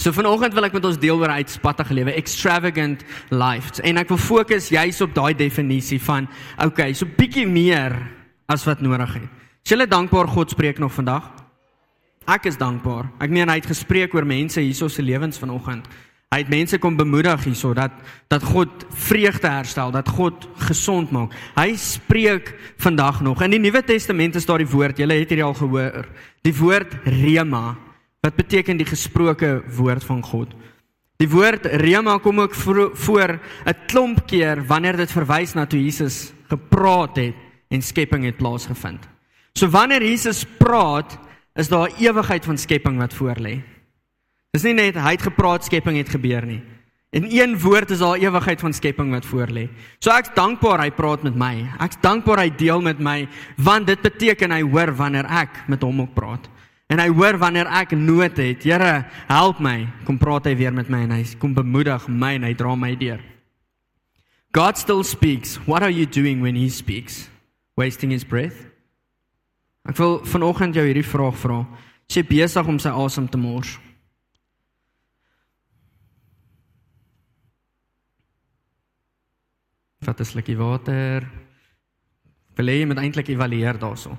So 0.00 0.08
vanoggend 0.16 0.56
wil 0.56 0.70
ek 0.70 0.80
met 0.80 0.88
ons 0.88 0.96
deel 1.04 1.20
oor 1.20 1.36
uitspattige 1.36 2.00
lewe, 2.00 2.16
extravagant 2.16 3.04
life. 3.28 3.76
En 3.84 4.00
ek 4.00 4.16
wil 4.16 4.24
fokus 4.24 4.72
juis 4.72 5.04
op 5.04 5.12
daai 5.12 5.34
definisie 5.36 6.00
van 6.08 6.32
okay, 6.64 6.94
so 6.96 7.04
bietjie 7.04 7.44
meer 7.44 7.92
as 8.48 8.64
wat 8.64 8.80
nodig 8.80 9.18
het. 9.20 9.32
Is 9.68 9.76
jy 9.76 9.84
dankbaar 9.84 10.32
God 10.32 10.56
spreek 10.56 10.80
nog 10.80 10.96
vandag? 10.96 11.43
Ek 12.26 12.48
is 12.48 12.56
dankbaar. 12.56 13.10
Ek 13.20 13.30
meen 13.30 13.48
hy 13.48 13.58
het 13.60 13.68
gespreek 13.68 14.14
oor 14.14 14.26
mense 14.26 14.60
hierso 14.60 14.88
se 14.88 15.02
lewens 15.02 15.38
vanoggend. 15.38 15.88
Hy 16.32 16.40
het 16.42 16.50
mense 16.50 16.78
kom 16.78 16.96
bemoedig 16.96 17.44
hierso 17.44 17.74
dat 17.74 17.92
dat 18.28 18.42
God 18.42 18.86
vreugde 18.90 19.48
herstel, 19.48 19.92
dat 19.94 20.08
God 20.08 20.48
gesond 20.66 21.12
maak. 21.14 21.34
Hy 21.54 21.76
spreek 21.76 22.54
vandag 22.82 23.20
nog. 23.22 23.42
In 23.42 23.54
die 23.54 23.62
Nuwe 23.62 23.84
Testament 23.86 24.34
is 24.34 24.46
daar 24.46 24.58
die 24.58 24.70
woord, 24.70 24.98
julle 24.98 25.14
het 25.20 25.30
hierdie 25.30 25.46
al 25.46 25.54
gehoor. 25.54 26.08
Die 26.42 26.56
woord 26.56 26.96
rema 27.04 27.76
Wat 28.24 28.38
beteken 28.40 28.78
die 28.80 28.88
gesproke 28.88 29.58
woord 29.76 30.04
van 30.04 30.22
God? 30.24 30.52
Die 31.20 31.28
woord 31.28 31.66
rema 31.76 32.16
kom 32.18 32.40
ook 32.40 32.54
voor 32.54 33.40
'n 33.64 33.76
klomp 33.86 34.26
keer 34.26 34.64
wanneer 34.66 34.96
dit 34.96 35.12
verwys 35.12 35.52
na 35.54 35.66
toe 35.66 35.82
Jesus 35.82 36.32
gepraat 36.48 37.16
het 37.16 37.34
en 37.68 37.82
skepping 37.82 38.24
het 38.24 38.36
plaasgevind. 38.36 39.08
So 39.52 39.68
wanneer 39.68 40.02
Jesus 40.02 40.44
praat, 40.58 41.18
is 41.54 41.68
daar 41.68 41.88
'n 41.88 42.02
ewigheid 42.02 42.44
van 42.44 42.58
skepping 42.58 42.98
wat 42.98 43.14
voorlê. 43.14 43.62
Dis 44.50 44.62
nie 44.62 44.74
net 44.74 44.94
hy 44.94 45.10
het 45.10 45.22
gepraat 45.22 45.64
skepping 45.64 45.96
het 45.96 46.08
gebeur 46.08 46.46
nie. 46.46 46.62
In 47.14 47.26
een 47.30 47.58
woord 47.58 47.90
is 47.90 47.98
daar 47.98 48.18
'n 48.18 48.22
ewigheid 48.22 48.60
van 48.60 48.72
skepping 48.72 49.10
wat 49.10 49.26
voorlê. 49.26 49.68
So 49.98 50.10
ek's 50.10 50.34
dankbaar 50.34 50.80
hy 50.80 50.90
praat 50.90 51.22
met 51.22 51.34
my. 51.34 51.70
Ek's 51.80 51.96
dankbaar 52.00 52.38
hy 52.38 52.50
deel 52.50 52.80
met 52.80 52.98
my 52.98 53.28
want 53.56 53.86
dit 53.86 54.02
beteken 54.02 54.50
hy 54.50 54.62
hoor 54.62 54.94
wanneer 54.94 55.24
ek 55.26 55.68
met 55.68 55.82
hom 55.82 56.00
ook 56.00 56.14
praat. 56.14 56.48
En 56.86 56.98
hy 56.98 57.08
hoor 57.08 57.38
wanneer 57.38 57.66
ek 57.66 57.90
nood 57.90 58.36
het, 58.36 58.62
Here, 58.62 59.06
help 59.26 59.58
my. 59.58 59.88
Kom 60.04 60.18
praat 60.18 60.44
hy 60.44 60.56
weer 60.56 60.72
met 60.72 60.88
my 60.88 61.02
en 61.02 61.10
hy 61.10 61.24
kom 61.38 61.54
bemoedig 61.54 62.08
my 62.08 62.34
en 62.34 62.42
hy 62.42 62.54
dra 62.54 62.74
my 62.74 62.94
deur. 62.94 63.20
God 64.52 64.78
still 64.78 65.02
speaks. 65.02 65.58
What 65.66 65.82
are 65.82 65.92
you 65.92 66.06
doing 66.06 66.42
when 66.42 66.54
he 66.54 66.68
speaks? 66.68 67.28
Wasting 67.76 68.10
his 68.10 68.24
breath? 68.24 68.73
Ek 69.84 69.96
wil 70.00 70.22
vanoggend 70.24 70.76
jou 70.76 70.84
hierdie 70.86 71.04
vraag 71.04 71.36
vra. 71.36 71.58
Is 72.08 72.16
jy 72.16 72.24
besig 72.28 72.68
om 72.68 72.78
sy 72.80 72.88
asem 72.88 73.26
te 73.28 73.40
mors? 73.40 73.76
Vat 80.04 80.20
'n 80.20 80.24
slukkie 80.24 80.56
water. 80.56 81.28
Wil 82.56 82.68
jy 82.68 82.86
met 82.86 82.98
eintlik 82.98 83.28
evalueer 83.28 83.78
daaroor? 83.78 84.18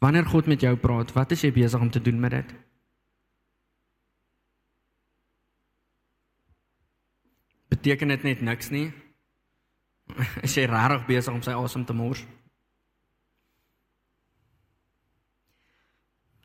Wanneer 0.00 0.26
God 0.26 0.46
met 0.46 0.60
jou 0.60 0.76
praat, 0.76 1.12
wat 1.12 1.32
is 1.32 1.42
jy 1.42 1.52
besig 1.52 1.80
om 1.80 1.90
te 1.90 2.00
doen 2.00 2.20
met 2.20 2.30
dit? 2.30 2.54
Beteken 7.68 8.08
dit 8.08 8.22
net 8.22 8.40
niks 8.40 8.70
nie? 8.70 8.92
Is 10.46 10.54
jy 10.54 10.66
regtig 10.66 11.06
besig 11.06 11.34
om 11.34 11.42
sy 11.42 11.52
asem 11.52 11.84
te 11.84 11.92
mors? 11.92 12.26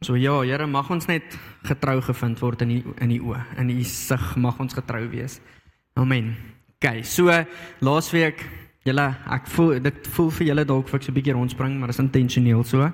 So 0.01 0.15
ja, 0.17 0.39
Here, 0.41 0.65
mag 0.65 0.89
ons 0.89 1.05
net 1.05 1.35
getrou 1.61 1.99
gevind 2.01 2.39
word 2.41 2.63
in 2.65 2.71
die 2.73 2.79
in 3.05 3.11
die 3.13 3.19
oë, 3.21 3.37
in 3.61 3.67
die 3.69 3.83
sig 3.85 4.23
mag 4.41 4.57
ons 4.57 4.73
getrou 4.73 5.03
wees. 5.11 5.35
Amen. 5.93 6.31
OK, 6.79 7.03
so 7.05 7.29
laasweek, 7.85 8.41
julle 8.87 9.05
ek 9.29 9.45
voel 9.53 9.77
dit 9.85 10.07
voel 10.15 10.31
vir 10.39 10.47
julle 10.47 10.65
dalk 10.65 10.89
of 10.89 10.95
ek 10.97 11.05
so 11.05 11.11
'n 11.11 11.17
bietjie 11.19 11.35
rondspring, 11.37 11.77
maar 11.77 11.93
dit 11.93 11.99
is 11.99 12.05
intentioneel 12.05 12.63
so 12.63 12.89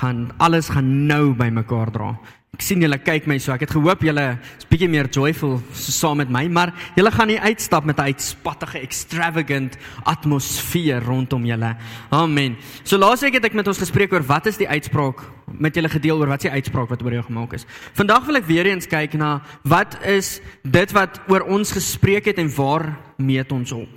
gaan 0.00 0.32
alles 0.38 0.68
gaan 0.74 1.06
nou 1.06 1.34
bymekaar 1.34 1.92
dra. 1.92 2.18
Ek 2.54 2.62
sien 2.62 2.84
julle 2.84 3.00
kyk 3.02 3.24
my 3.26 3.34
so. 3.42 3.50
Ek 3.50 3.64
het 3.64 3.72
gehoop 3.74 4.04
julle 4.06 4.24
is 4.38 4.66
bietjie 4.70 4.86
meer 4.90 5.08
joyful 5.10 5.56
so 5.74 5.90
saam 5.90 6.20
met 6.22 6.30
my, 6.30 6.44
maar 6.46 6.70
julle 6.94 7.10
gaan 7.10 7.26
nie 7.32 7.40
uitstap 7.40 7.84
met 7.84 7.98
'n 7.98 8.14
uitspattige 8.14 8.78
extravagant 8.78 9.76
atmosfeer 10.04 11.02
rondom 11.02 11.44
julle. 11.44 11.74
Amen. 12.10 12.56
So 12.84 12.96
laasweek 12.96 13.34
het 13.34 13.44
ek 13.44 13.54
met 13.54 13.66
ons 13.66 13.78
gespreek 13.78 14.12
oor 14.12 14.22
wat 14.22 14.46
is 14.46 14.56
die 14.56 14.68
uitspraak 14.68 15.20
met 15.58 15.74
julle 15.74 15.88
gedeel 15.88 16.20
oor 16.20 16.28
wat 16.28 16.44
is 16.44 16.50
die 16.50 16.56
uitspraak 16.62 16.88
wat 16.88 17.02
oor 17.02 17.12
jou 17.12 17.22
gemaak 17.22 17.52
is. 17.54 17.66
Vandag 17.94 18.26
wil 18.26 18.36
ek 18.36 18.46
weer 18.46 18.66
eens 18.66 18.86
kyk 18.86 19.14
na 19.14 19.42
wat 19.64 19.98
is 20.04 20.40
dit 20.62 20.92
wat 20.92 21.20
oor 21.28 21.42
ons 21.42 21.72
gespreek 21.72 22.24
het 22.24 22.38
en 22.38 22.54
waar 22.54 22.96
meet 23.16 23.52
ons 23.52 23.72
op? 23.72 23.88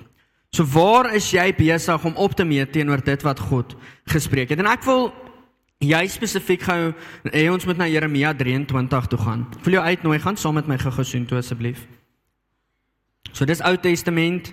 So 0.50 0.64
waar 0.64 1.14
is 1.14 1.32
jy 1.32 1.54
besig 1.54 2.06
om 2.06 2.16
op 2.16 2.34
te 2.34 2.44
meet 2.44 2.72
teenoor 2.72 3.04
dit 3.04 3.22
wat 3.22 3.40
God 3.40 3.76
gespreek 4.06 4.50
het? 4.50 4.60
En 4.60 4.66
ek 4.66 4.84
wil 4.84 5.14
Jy 5.78 6.08
spesifiek 6.10 6.64
gou 6.66 6.94
hê 7.30 7.44
ons 7.54 7.66
moet 7.70 7.78
na 7.78 7.86
Jeremia 7.86 8.32
23 8.34 9.10
toe 9.12 9.20
gaan. 9.22 9.44
Ek 9.60 9.66
wil 9.68 9.78
jou 9.78 9.84
uitnooi 9.86 10.18
gaan 10.24 10.38
saam 10.38 10.58
met 10.58 10.66
my 10.66 10.78
gou 10.82 10.90
gesoen 10.96 11.28
toe 11.30 11.38
asseblief. 11.38 11.86
So 13.30 13.46
dis 13.46 13.62
Ou 13.62 13.78
Testament. 13.78 14.50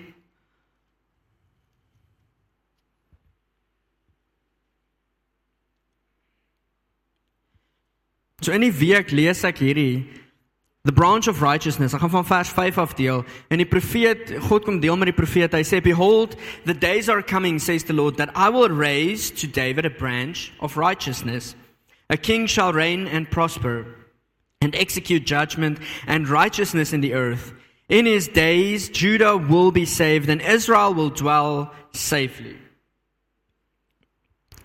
So 8.45 8.53
in 8.53 8.61
die 8.61 8.75
week 8.77 9.09
lees 9.09 9.41
ek 9.47 9.63
hierdie 9.65 10.05
the 10.85 10.91
branch 10.91 11.27
of 11.27 11.41
righteousness. 11.41 11.93
Ek 11.93 11.99
gaan 11.99 12.09
van 12.13 12.25
vers 12.25 12.49
5 12.49 12.77
af 12.77 12.93
deel. 12.93 13.25
En 13.49 13.57
die 13.57 13.65
profeet, 13.65 14.31
God 14.45 14.63
kom 14.63 14.79
deel 14.79 14.97
met 14.97 15.09
die 15.09 15.17
profeet. 15.17 15.53
Hy 15.57 15.63
sê 15.65 15.81
behold, 15.81 16.37
the 16.65 16.77
days 16.77 17.09
are 17.09 17.25
coming 17.25 17.59
says 17.59 17.83
the 17.83 17.93
Lord 17.93 18.17
that 18.17 18.29
I 18.37 18.49
will 18.53 18.69
raise 18.69 19.31
to 19.41 19.47
David 19.47 19.85
a 19.85 19.89
branch 19.89 20.53
of 20.61 20.77
righteousness. 20.77 21.55
A 22.09 22.17
king 22.17 22.45
shall 22.45 22.71
reign 22.71 23.07
and 23.07 23.29
prosper 23.29 23.85
and 24.61 24.75
execute 24.75 25.25
judgment 25.25 25.79
and 26.05 26.29
righteousness 26.29 26.93
in 26.93 27.01
the 27.01 27.15
earth. 27.15 27.53
In 27.89 28.05
his 28.05 28.27
days 28.27 28.89
Judah 28.89 29.37
will 29.37 29.71
be 29.71 29.85
saved 29.85 30.29
and 30.29 30.39
Israel 30.39 30.93
will 30.93 31.09
dwell 31.09 31.73
safely. 31.93 32.57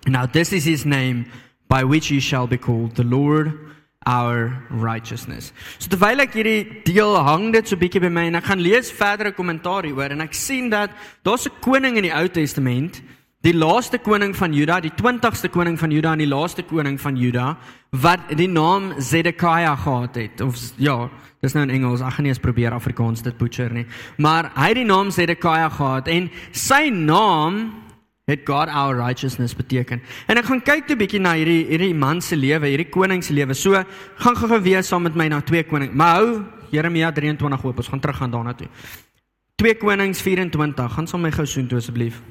Now 0.05 0.27
this 0.27 0.53
is 0.53 0.65
his 0.65 0.85
name 0.85 1.31
by 1.67 1.83
which 1.83 2.07
he 2.07 2.19
shall 2.19 2.45
be 2.45 2.57
called 2.57 2.95
the 2.95 3.03
Lord 3.03 3.70
our 4.05 4.51
righteousness. 4.69 5.53
So 5.77 5.89
terwyl 5.89 6.23
ek 6.23 6.33
hierdie 6.33 6.83
deel 6.85 7.17
hang 7.21 7.51
dit 7.53 7.67
so 7.67 7.77
bietjie 7.77 8.01
by 8.01 8.09
my 8.09 8.27
en 8.31 8.39
ek 8.41 8.49
gaan 8.49 8.63
lees 8.63 8.91
verdere 8.91 9.31
kommentaar 9.37 9.85
hieroor 9.85 10.15
en 10.15 10.25
ek 10.25 10.33
sien 10.33 10.69
dat 10.69 10.89
daar's 11.23 11.47
'n 11.47 11.61
koning 11.61 11.97
in 11.97 12.09
die 12.09 12.15
Ou 12.15 12.27
Testament 12.27 13.01
Die 13.41 13.55
laaste 13.57 13.97
koning 13.97 14.35
van 14.37 14.53
Juda, 14.53 14.75
die 14.83 14.93
20ste 14.93 15.49
koning 15.49 15.79
van 15.81 15.89
Juda 15.89 16.11
en 16.13 16.21
die 16.21 16.29
laaste 16.29 16.61
koning 16.61 16.99
van 17.01 17.15
Juda 17.17 17.55
wat 18.03 18.27
die 18.37 18.47
naam 18.47 18.91
Zedekia 19.01 19.73
gehad 19.81 20.15
het 20.15 20.43
of 20.45 20.59
ja, 20.77 21.09
dis 21.41 21.55
nou 21.57 21.63
in 21.65 21.73
Engels. 21.73 22.03
Ek 22.05 22.13
gaan 22.13 22.27
nie 22.27 22.31
eens 22.35 22.43
probeer 22.43 22.75
Afrikaans 22.77 23.25
dit 23.25 23.37
butcher 23.39 23.73
nie. 23.73 23.87
Maar 24.21 24.51
hy 24.53 24.67
het 24.69 24.77
die 24.83 24.85
naam 24.85 25.09
Zedekia 25.09 25.71
gehad 25.73 26.11
en 26.13 26.29
sy 26.53 26.91
naam 26.93 27.63
het 28.31 28.47
God 28.47 28.71
our 28.71 28.95
righteousness 28.95 29.55
beteken. 29.55 30.01
En 30.27 30.39
ek 30.39 30.47
gaan 30.47 30.63
kyk 30.63 30.89
'n 30.89 30.97
bietjie 30.97 31.19
na 31.19 31.35
hierdie 31.35 31.67
hierdie 31.67 31.93
man 31.95 32.21
se 32.21 32.35
lewe, 32.35 32.67
hierdie 32.67 32.89
koning 32.89 33.23
se 33.23 33.33
lewe. 33.33 33.53
So 33.53 33.83
gaan 34.15 34.35
gou-gou 34.35 34.61
weer 34.61 34.83
saam 34.83 35.03
met 35.03 35.15
my 35.15 35.27
na 35.27 35.41
2 35.41 35.63
koning. 35.63 35.93
Maar 35.93 36.15
hou 36.15 36.43
Jeremia 36.71 37.11
23 37.11 37.63
oop. 37.65 37.77
Ons 37.77 37.87
gaan 37.87 37.99
terug 37.99 38.17
gaan 38.17 38.31
daarna 38.31 38.53
toe. 38.53 38.67
2 39.55 39.77
Konings 39.77 40.21
24. 40.21 40.93
Gaan 40.93 41.07
saam 41.07 41.21
my 41.21 41.31
gou 41.31 41.45
soontoe 41.45 41.77
asseblief. 41.77 42.21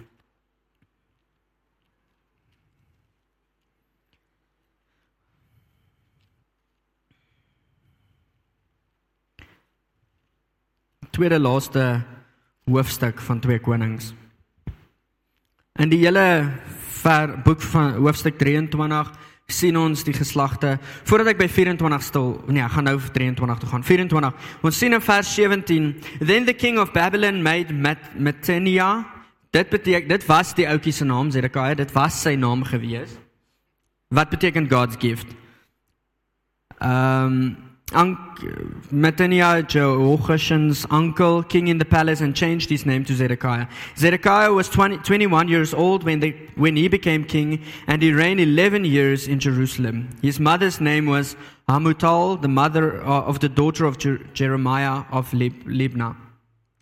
Tweede 11.11 11.39
laaste 11.39 12.03
hoofstuk 12.65 13.21
van 13.21 13.41
2 13.41 13.61
Konings. 13.61 14.15
In 15.81 15.89
die 15.89 16.03
hele 16.03 16.53
ver 17.01 17.31
boek 17.41 17.63
van 17.73 17.95
hoofstuk 17.97 18.37
23 18.39 19.09
sien 19.51 19.77
ons 19.81 20.03
die 20.05 20.13
geslagte. 20.15 20.75
Voordat 21.09 21.33
ek 21.33 21.41
by 21.41 21.47
24 21.51 22.05
stil, 22.05 22.29
nee, 22.53 22.63
ek 22.63 22.75
gaan 22.75 22.87
nou 22.87 22.99
vir 23.01 23.15
23 23.15 23.63
toe 23.63 23.71
gaan. 23.71 23.87
24. 23.89 24.51
Ons 24.69 24.79
sien 24.79 24.93
in 24.95 25.03
vers 25.03 25.31
17, 25.35 25.89
then 26.21 26.45
the 26.45 26.55
king 26.55 26.79
of 26.79 26.93
Babylon 26.93 27.41
made 27.43 27.73
Mat 27.73 28.13
Matania. 28.15 28.91
Dit 29.51 29.73
beteken 29.73 30.13
dit 30.13 30.29
was 30.29 30.53
die 30.55 30.69
ouetjie 30.69 30.93
se 30.95 31.09
naam, 31.09 31.33
Zedekiah, 31.33 31.75
dit 31.81 31.97
was 31.97 32.21
sy 32.23 32.37
naam 32.39 32.63
gewees. 32.69 33.17
Wat 34.13 34.31
beteken 34.31 34.69
God's 34.71 35.01
gift? 35.01 35.33
Ehm 36.79 37.33
um, 37.33 37.70
Mattania, 37.93 39.67
Jehoiachin's 39.67 40.87
uncle, 40.91 41.43
king 41.43 41.69
in 41.69 41.79
the 41.79 41.85
palace, 41.85 42.21
and 42.21 42.35
changed 42.35 42.71
his 42.71 42.87
name 42.87 43.05
to 43.05 43.15
Zedekiah. 43.15 43.67
Zedekiah 43.97 44.53
was 44.53 44.69
20, 44.69 44.99
21 44.99 45.49
years 45.49 45.75
old 45.75 46.05
when, 46.05 46.21
when 46.55 46.77
he 46.77 46.89
became 46.89 47.25
king, 47.25 47.63
and 47.87 48.03
he 48.03 48.13
reigned 48.13 48.41
11 48.41 48.85
years 48.85 49.27
in 49.29 49.41
Jerusalem. 49.41 50.09
His 50.23 50.39
mother's 50.39 50.81
name 50.81 51.07
was 51.07 51.37
Hamutal, 51.69 52.41
the 52.41 52.49
mother 52.49 53.03
uh, 53.03 53.23
of 53.23 53.41
the 53.41 53.49
daughter 53.49 53.85
of 53.85 53.99
Jer- 53.99 54.25
Jeremiah 54.35 55.05
of 55.11 55.33
Lib- 55.35 55.65
Libnah. 55.65 56.17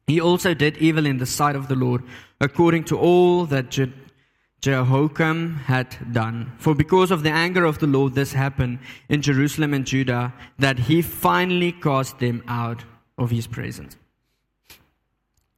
He 0.07 0.21
also 0.21 0.55
did 0.55 0.79
evil 0.79 1.05
in 1.05 1.19
the 1.19 1.27
sight 1.27 1.57
of 1.57 1.69
the 1.69 1.75
Lord, 1.75 2.03
according 2.41 2.85
to 2.85 2.99
all 2.99 3.45
that 3.47 3.71
Je- 3.71 3.93
Jehoiakim 4.61 5.55
had 5.67 5.97
done. 6.13 6.53
For 6.59 6.75
because 6.75 7.11
of 7.11 7.23
the 7.23 7.31
anger 7.31 7.65
of 7.65 7.79
the 7.79 7.87
Lord, 7.87 8.15
this 8.15 8.33
happened 8.33 8.79
in 9.09 9.23
Jerusalem 9.23 9.73
and 9.73 9.87
Judah, 9.87 10.33
that 10.59 10.79
he 10.79 11.03
finally 11.03 11.73
cast 11.73 12.19
them 12.19 12.43
out 12.49 12.85
of 13.17 13.31
his 13.31 13.47
presence. 13.47 13.97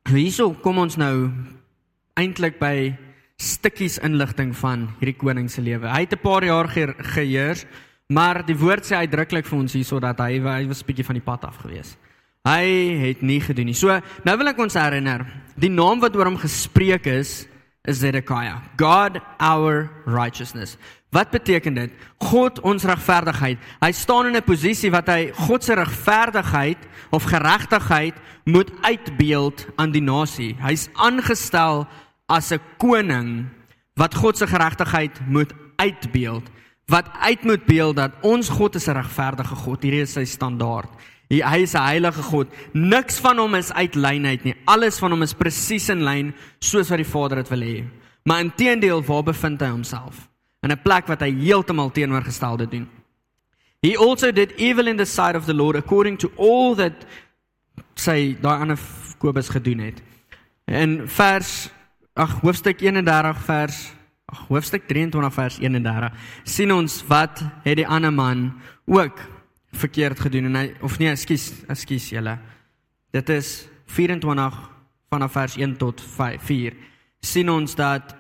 Hierso 0.09 0.53
kom 0.61 0.81
ons 0.81 0.97
nou 0.99 1.31
eintlik 2.19 2.59
by 2.61 2.97
stukkies 3.41 3.99
inligting 4.05 4.53
van 4.57 4.89
hierdie 5.01 5.17
koning 5.17 5.49
se 5.49 5.63
lewe. 5.65 5.89
Hy 5.89 6.05
het 6.05 6.13
'n 6.13 6.23
paar 6.23 6.45
jaar 6.45 6.69
ge 6.69 6.95
geheers, 7.15 7.65
maar 8.09 8.43
die 8.45 8.57
woord 8.57 8.85
sê 8.85 8.97
uitdruklik 8.97 9.47
vir 9.47 9.59
ons 9.59 9.73
hierso 9.73 10.01
dat 10.01 10.19
hy 10.19 10.41
hy 10.41 10.67
was 10.67 10.83
'n 10.83 10.87
bietjie 10.87 11.07
van 11.07 11.15
die 11.15 11.25
pad 11.25 11.45
af 11.45 11.57
gewees. 11.57 11.97
Hy 12.45 12.65
het 13.09 13.23
nie 13.23 13.41
gedoen 13.41 13.67
nie. 13.67 13.75
So, 13.75 14.01
nou 14.25 14.37
wil 14.37 14.49
ek 14.49 14.59
ons 14.59 14.75
herinner, 14.75 15.27
die 15.57 15.69
naam 15.69 16.01
wat 16.01 16.17
oor 16.17 16.25
hom 16.25 16.39
gespreek 16.39 17.07
is, 17.07 17.47
is 17.91 18.01
Zedekiah. 18.01 18.63
God 18.79 19.19
our 19.43 19.91
righteousness. 20.07 20.77
Wat 21.11 21.31
beteken 21.35 21.75
dit? 21.75 21.91
God 22.23 22.61
ons 22.63 22.87
regverdigheid. 22.87 23.59
Hy 23.83 23.91
staan 23.93 24.31
in 24.31 24.37
'n 24.39 24.47
posisie 24.47 24.91
wat 24.91 25.09
hy 25.11 25.33
God 25.35 25.65
se 25.65 25.75
regverdigheid 25.75 26.79
of 27.11 27.27
geregtigheid 27.27 28.15
moet 28.45 28.71
uitbeeld 28.83 29.67
aan 29.77 29.91
die 29.91 30.03
nasie. 30.03 30.57
Hy's 30.63 30.89
aangestel 30.95 31.87
as 32.29 32.53
'n 32.53 32.61
koning 32.79 33.47
wat 33.95 34.15
God 34.15 34.37
se 34.37 34.47
geregtigheid 34.47 35.21
moet 35.27 35.53
uitbeeld. 35.77 36.47
Wat 36.87 37.07
uit 37.21 37.45
moet 37.45 37.65
beeld 37.67 37.97
dat 37.97 38.13
ons 38.23 38.49
God 38.49 38.75
is 38.75 38.87
'n 38.87 38.95
regverdige 38.95 39.55
God. 39.55 39.83
Hierdie 39.83 40.03
is 40.03 40.13
sy 40.13 40.25
standaard. 40.25 40.91
Hy 41.31 41.63
is 41.63 41.75
'n 41.75 41.87
heilige 41.87 42.23
God. 42.23 42.49
Niks 42.73 43.19
van 43.19 43.39
hom 43.39 43.55
is 43.55 43.73
uit 43.73 43.95
lyn 43.95 44.27
uit 44.27 44.45
nie. 44.45 44.55
Alles 44.65 44.99
van 44.99 45.11
hom 45.11 45.23
is 45.23 45.35
presies 45.35 45.89
in 45.89 46.03
lyn 46.03 46.35
soos 46.59 46.89
wat 46.89 46.99
die 46.99 47.07
Vader 47.07 47.37
dit 47.37 47.49
wil 47.49 47.61
hê. 47.61 47.85
Maar 48.25 48.41
intedeel, 48.41 49.03
waar 49.03 49.23
bevind 49.23 49.61
hy 49.61 49.69
homself? 49.69 50.29
In 50.63 50.71
'n 50.71 50.83
plek 50.83 51.07
wat 51.07 51.21
hy 51.21 51.31
heeltemal 51.31 51.91
teenoorgestelde 51.91 52.69
doen. 52.69 52.89
He 53.81 53.97
also 53.97 54.31
did 54.33 54.53
evil 54.59 54.87
in 54.87 54.97
the 54.97 55.07
sight 55.07 55.37
of 55.37 55.47
the 55.47 55.55
Lord 55.55 55.77
according 55.77 56.19
to 56.19 56.31
all 56.37 56.75
that 56.75 57.07
sy 57.95 58.37
daai 58.41 58.61
ander 58.61 58.79
Kobus 59.19 59.49
gedoen 59.49 59.79
het. 59.79 60.03
In 60.67 61.09
vers 61.09 61.71
ag 62.15 62.41
hoofstuk 62.41 62.81
31 62.81 63.41
vers 63.45 63.93
ag 64.27 64.47
hoofstuk 64.49 64.87
23 64.89 65.35
vers 65.35 65.59
31 65.59 66.13
sien 66.45 66.73
ons 66.73 67.01
wat 67.09 67.43
het 67.65 67.77
die 67.77 67.87
ander 67.87 68.13
man 68.13 68.61
ook 68.87 69.19
verkeerd 69.73 70.21
gedoen 70.21 70.51
en 70.51 70.57
hy 70.57 70.67
of 70.83 70.99
nee, 70.99 71.11
ekskuus, 71.13 71.51
ekskuus 71.71 72.11
julle. 72.11 72.39
Dit 73.15 73.29
is 73.29 73.69
24 73.87 74.59
vanaf 75.11 75.33
vers 75.33 75.57
1 75.57 75.77
tot 75.77 76.01
5, 76.01 76.43
4. 76.47 76.75
sien 77.21 77.49
ons 77.49 77.75
dat 77.75 78.17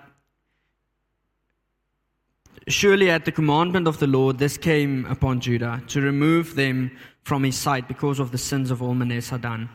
Surely 2.68 3.08
at 3.10 3.24
the 3.24 3.32
commandment 3.32 3.88
of 3.88 3.98
the 3.98 4.06
Lord 4.06 4.38
this 4.38 4.58
came 4.58 5.06
upon 5.06 5.40
Judah 5.40 5.82
to 5.88 6.00
remove 6.00 6.54
them 6.54 6.90
from 7.22 7.42
his 7.42 7.56
sight 7.56 7.88
because 7.88 8.20
of 8.20 8.30
the 8.30 8.38
sins 8.38 8.70
of 8.70 8.82
all 8.82 8.94
Manasseh 8.94 9.38
done 9.38 9.68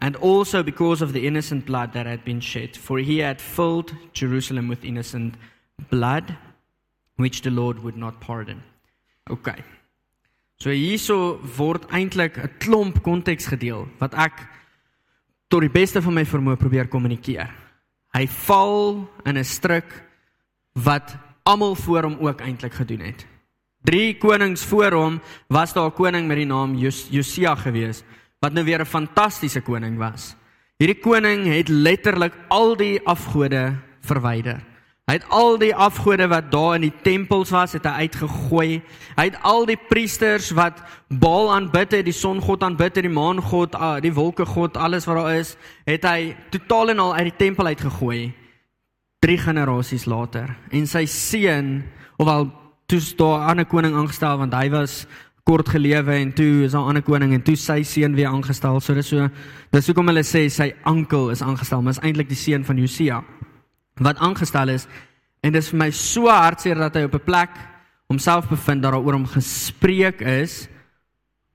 and 0.00 0.16
also 0.16 0.62
because 0.62 1.00
of 1.00 1.12
the 1.12 1.26
innocent 1.26 1.64
blood 1.64 1.92
that 1.92 2.06
had 2.06 2.24
been 2.24 2.40
shed 2.40 2.76
for 2.76 2.98
he 2.98 3.18
had 3.18 3.40
filled 3.40 3.94
Jerusalem 4.12 4.68
with 4.68 4.84
innocent 4.84 5.34
blood 5.90 6.36
which 7.16 7.42
the 7.42 7.50
Lord 7.50 7.82
would 7.82 7.96
not 7.96 8.20
pardon. 8.20 8.62
Okay. 9.30 9.62
So 10.62 10.70
hierso 10.70 11.40
word 11.58 11.88
eintlik 11.90 12.38
'n 12.38 12.50
klomp 12.62 13.02
konteks 13.02 13.50
gedeel 13.50 13.88
wat 13.98 14.14
ek 14.14 14.46
tot 15.50 15.60
die 15.60 15.72
beste 15.72 15.98
van 15.98 16.14
my 16.14 16.22
vermoë 16.22 16.56
probeer 16.56 16.86
kommunikeer. 16.86 17.50
Hy 18.14 18.26
val 18.46 19.08
in 19.26 19.38
'n 19.38 19.44
struik 19.44 19.90
wat 20.74 21.16
almal 21.42 21.74
voor 21.74 22.02
hom 22.02 22.16
ook 22.20 22.40
eintlik 22.40 22.74
gedoen 22.74 23.00
het. 23.00 23.26
Drie 23.82 24.14
konings 24.18 24.62
voor 24.62 24.92
hom 24.92 25.20
was 25.48 25.72
daar 25.72 25.90
'n 25.90 25.98
koning 25.98 26.28
met 26.28 26.36
die 26.36 26.46
naam 26.46 26.76
Jos 26.76 27.08
Josia 27.10 27.56
gewees 27.56 28.04
wat 28.40 28.52
nou 28.52 28.64
weer 28.64 28.80
'n 28.80 28.86
fantastiese 28.86 29.62
koning 29.62 29.98
was. 29.98 30.36
Hierdie 30.78 31.00
koning 31.00 31.46
het 31.46 31.68
letterlik 31.68 32.34
al 32.48 32.76
die 32.76 33.00
afgode 33.04 33.74
verwyder. 34.00 34.71
Hy 35.10 35.16
het 35.16 35.24
al 35.34 35.56
die 35.58 35.72
afgode 35.74 36.28
wat 36.30 36.52
daar 36.52 36.76
in 36.76 36.84
die 36.84 36.94
tempels 37.02 37.50
was, 37.50 37.72
het 37.74 37.88
hy 37.90 38.06
uitgegooi. 38.06 38.68
Hy 39.16 39.24
het 39.26 39.40
al 39.42 39.64
die 39.66 39.78
priesters 39.88 40.52
wat 40.54 40.78
Baal 41.10 41.50
aanbid 41.50 41.96
het, 41.96 42.04
die 42.06 42.14
songod 42.14 42.62
aanbid 42.62 43.00
het, 43.00 43.08
die 43.08 43.10
maangod, 43.10 43.74
ah, 43.74 43.96
die 43.98 44.12
wolkegod, 44.14 44.78
alles 44.78 45.08
wat 45.10 45.18
daar 45.18 45.40
is, 45.40 45.56
het 45.90 46.06
hy 46.06 46.36
totaal 46.54 46.94
en 46.94 47.02
al 47.02 47.16
uit 47.18 47.32
die 47.32 47.40
tempel 47.40 47.72
uitgegooi. 47.72 48.20
3 49.26 49.38
generasies 49.42 50.06
later. 50.06 50.54
En 50.70 50.86
sy 50.86 51.02
seun, 51.10 51.82
ofwel 52.22 52.52
toe 52.86 53.02
daar 53.18 53.42
'n 53.42 53.50
ander 53.50 53.66
koning 53.66 53.94
aangestel 53.96 54.38
want 54.38 54.54
hy 54.54 54.70
was 54.70 55.06
kort 55.42 55.68
gelewe 55.68 56.14
en 56.14 56.32
toe 56.32 56.64
is 56.64 56.72
daar 56.72 56.82
'n 56.82 56.88
ander 56.88 57.02
koning 57.02 57.34
en 57.34 57.42
toe 57.42 57.56
sy 57.56 57.82
seun 57.82 58.14
weer 58.14 58.28
aangestel. 58.28 58.80
So 58.80 58.94
dis 58.94 59.08
so 59.08 59.28
dis 59.70 59.86
hoekom 59.86 60.06
hulle 60.06 60.22
sê 60.22 60.48
sy 60.48 60.74
oom 60.84 61.30
is 61.30 61.42
aangestel, 61.42 61.82
maar 61.82 61.92
is 61.92 61.98
eintlik 62.02 62.28
die 62.28 62.36
seun 62.36 62.64
van 62.64 62.76
Josia 62.76 63.24
wat 64.00 64.18
aangestel 64.18 64.68
is 64.68 64.86
en 65.42 65.52
dit 65.52 65.62
is 65.62 65.70
vir 65.70 65.78
my 65.78 65.90
so 65.90 66.30
hartseer 66.30 66.78
dat 66.78 66.94
hy 66.96 67.04
op 67.04 67.14
'n 67.14 67.24
plek 67.24 67.50
homself 68.08 68.48
bevind 68.48 68.82
dat 68.82 68.92
daar 68.92 69.02
oor 69.02 69.12
hom 69.12 69.26
gespreek 69.26 70.20
is 70.20 70.68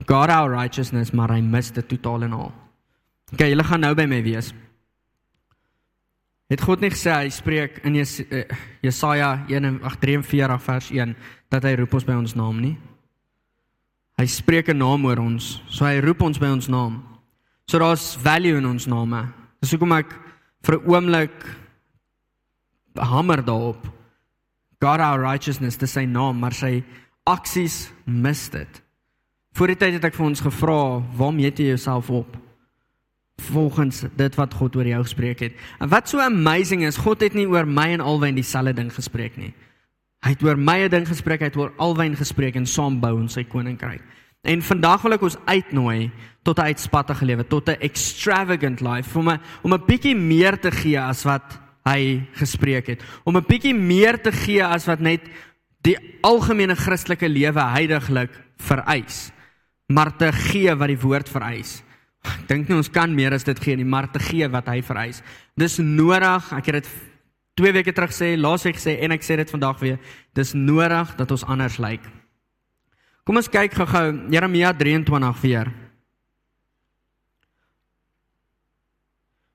God 0.06 0.30
our 0.30 0.50
righteousness 0.50 1.12
maar 1.12 1.30
hy 1.30 1.40
mis 1.40 1.70
dit 1.70 1.88
totaal 1.88 2.22
en 2.22 2.32
al. 2.32 2.52
OK, 3.32 3.40
julle 3.40 3.64
gaan 3.64 3.80
nou 3.80 3.94
by 3.94 4.06
my 4.06 4.22
wees. 4.22 4.54
Het 6.48 6.62
God 6.64 6.80
nie 6.80 6.90
gesê 6.90 7.12
hy 7.12 7.28
spreek 7.28 7.82
in 7.84 7.98
uh, 8.00 8.44
Jesaja 8.80 9.44
1:43 9.48 10.62
vers 10.64 10.90
1 10.90 11.16
dat 11.52 11.64
hy 11.64 11.74
roep 11.76 11.94
ons 11.94 12.04
by 12.04 12.16
ons 12.16 12.34
naam 12.34 12.60
nie? 12.60 12.78
Hy 14.16 14.26
spreek 14.26 14.68
'n 14.72 14.78
naam 14.78 15.04
oor 15.04 15.18
ons, 15.18 15.62
so 15.68 15.84
hy 15.84 16.00
roep 16.00 16.22
ons 16.22 16.38
by 16.38 16.48
ons 16.48 16.68
naam. 16.68 17.02
So 17.68 17.78
daar's 17.78 18.16
value 18.16 18.56
in 18.56 18.66
ons 18.66 18.86
name. 18.86 19.28
Dis 19.60 19.70
hoekom 19.70 19.92
ek 19.92 20.14
vir 20.64 20.74
'n 20.74 20.88
oomblik 20.88 21.36
hamer 22.98 23.44
daarop. 23.44 23.86
God 24.80 25.00
our 25.00 25.20
righteousness, 25.20 25.76
dis 25.76 25.92
sy 25.92 26.04
naam, 26.04 26.38
maar 26.38 26.54
sy 26.54 26.84
aksies 27.26 27.90
mis 28.04 28.48
dit. 28.48 28.82
Voor 29.52 29.66
die 29.66 29.76
tyd 29.76 29.98
het 29.98 30.04
ek 30.04 30.14
vir 30.14 30.26
ons 30.26 30.40
gevra, 30.40 31.02
"Waarom 31.16 31.38
eet 31.38 31.58
jy 31.58 31.66
jouself 31.66 32.10
op?" 32.10 32.36
volgens 33.38 34.04
dit 34.16 34.34
wat 34.34 34.54
God 34.54 34.76
oor 34.76 34.86
jou 34.86 35.02
gespreek 35.02 35.40
het. 35.40 35.56
En 35.78 35.88
wat 35.88 36.08
so 36.08 36.20
amazing 36.20 36.84
is, 36.86 36.96
God 36.96 37.22
het 37.22 37.34
nie 37.34 37.46
oor 37.48 37.66
my 37.66 37.92
en 37.94 38.00
Alwyn 38.04 38.34
dieselfde 38.34 38.74
ding 38.74 38.90
gespreek 38.94 39.36
nie. 39.38 39.52
Hy 40.26 40.34
het 40.34 40.42
oor 40.42 40.58
my 40.58 40.84
'n 40.84 40.90
ding 40.90 41.06
gespreek, 41.06 41.40
hy 41.40 41.46
het 41.46 41.56
oor 41.56 41.72
Alwyn 41.78 42.16
gespreek 42.16 42.56
en 42.56 42.66
saam 42.66 43.00
bou 43.00 43.14
ons 43.14 43.32
sy 43.32 43.44
koninkryk. 43.44 44.02
En 44.42 44.62
vandag 44.62 45.02
wil 45.02 45.12
ek 45.12 45.22
ons 45.22 45.36
uitnooi 45.46 46.10
tot 46.42 46.58
'n 46.58 46.62
uitspattige 46.62 47.24
lewe, 47.24 47.46
tot 47.46 47.68
'n 47.68 47.80
extravagant 47.80 48.80
life, 48.80 49.18
om 49.18 49.28
'n 49.28 49.40
om 49.62 49.72
'n 49.72 49.86
bietjie 49.86 50.16
meer 50.16 50.58
te 50.58 50.70
gee 50.70 51.00
as 51.00 51.24
wat 51.24 51.60
hy 51.88 52.22
gespreek 52.38 52.92
het. 52.94 53.02
Om 53.24 53.36
'n 53.36 53.48
bietjie 53.48 53.74
meer 53.74 54.20
te 54.20 54.32
gee 54.32 54.64
as 54.64 54.86
wat 54.86 55.00
net 55.00 55.22
die 55.82 55.96
algemene 56.22 56.76
Christelike 56.76 57.28
lewe 57.28 57.60
heidaglik 57.60 58.30
vereis, 58.58 59.30
maar 59.88 60.16
te 60.16 60.32
gee 60.32 60.74
wat 60.74 60.88
die 60.88 61.00
woord 61.00 61.28
vereis. 61.28 61.82
Ek 62.24 62.48
dink 62.48 62.68
nie 62.68 62.76
ons 62.76 62.90
kan 62.90 63.14
meer 63.14 63.32
as 63.32 63.44
dit 63.44 63.58
gee 63.62 63.76
nie, 63.76 63.84
maar 63.84 64.10
te 64.12 64.18
gee 64.18 64.48
wat 64.48 64.66
hy 64.66 64.82
vereis. 64.82 65.22
Dis 65.56 65.78
nodig, 65.78 66.52
ek 66.52 66.66
het 66.66 66.82
dit 66.82 66.88
2 67.58 67.72
weke 67.72 67.92
terug 67.92 68.12
sê, 68.14 68.36
laasweek 68.36 68.78
sê 68.78 68.98
en 69.02 69.12
ek 69.12 69.22
sê 69.22 69.36
dit 69.36 69.50
vandag 69.50 69.80
weer, 69.80 69.98
dis 70.34 70.54
nodig 70.54 71.14
dat 71.18 71.30
ons 71.30 71.44
anders 71.44 71.78
lyk. 71.78 72.04
Kom 73.26 73.36
ons 73.36 73.50
kyk 73.50 73.74
gou-gou 73.76 74.30
Jeremia 74.32 74.72
23 74.72 75.42
weer. 75.42 75.72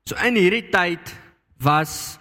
So 0.05 0.19
in 0.27 0.35
hierdie 0.35 0.67
tyd 0.69 1.13
was 1.63 2.19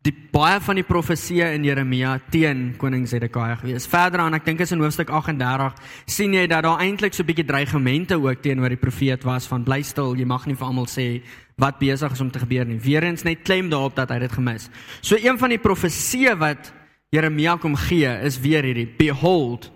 die 0.00 0.14
baie 0.32 0.56
van 0.64 0.78
die 0.78 0.86
profeseë 0.86 1.50
in 1.58 1.64
Jeremia 1.66 2.14
teen 2.32 2.70
koning 2.80 3.02
Zedekia 3.08 3.58
gewees. 3.60 3.84
Verder 3.90 4.22
aan, 4.24 4.36
ek 4.38 4.46
dink 4.46 4.62
is 4.64 4.72
in 4.72 4.80
hoofstuk 4.80 5.10
38 5.12 5.76
sien 6.08 6.32
jy 6.38 6.46
dat 6.48 6.64
daar 6.64 6.80
eintlik 6.80 7.12
so 7.12 7.22
'n 7.22 7.28
bietjie 7.28 7.44
dreigemente 7.44 8.16
ook 8.16 8.40
teenoor 8.40 8.70
die 8.70 8.80
profeet 8.80 9.24
was 9.24 9.46
van 9.46 9.62
bly 9.62 9.82
stil, 9.82 10.16
jy 10.16 10.24
mag 10.24 10.46
nie 10.46 10.56
vir 10.56 10.66
almal 10.66 10.86
sê 10.86 11.22
wat 11.58 11.78
besig 11.78 12.12
is 12.12 12.20
om 12.20 12.30
te 12.30 12.38
gebeur 12.38 12.64
nie. 12.64 12.78
Weerens 12.78 13.24
net 13.24 13.42
klem 13.44 13.68
daarop 13.68 13.94
dat 13.94 14.08
hy 14.08 14.18
dit 14.18 14.32
gemis. 14.32 14.70
So 15.02 15.16
een 15.16 15.38
van 15.38 15.50
die 15.50 15.58
profeseë 15.58 16.38
wat 16.38 16.72
Jeremia 17.12 17.56
kom 17.56 17.76
gee 17.76 18.08
is 18.24 18.40
weer 18.40 18.62
hierdie: 18.62 18.88
Behold, 18.96 19.70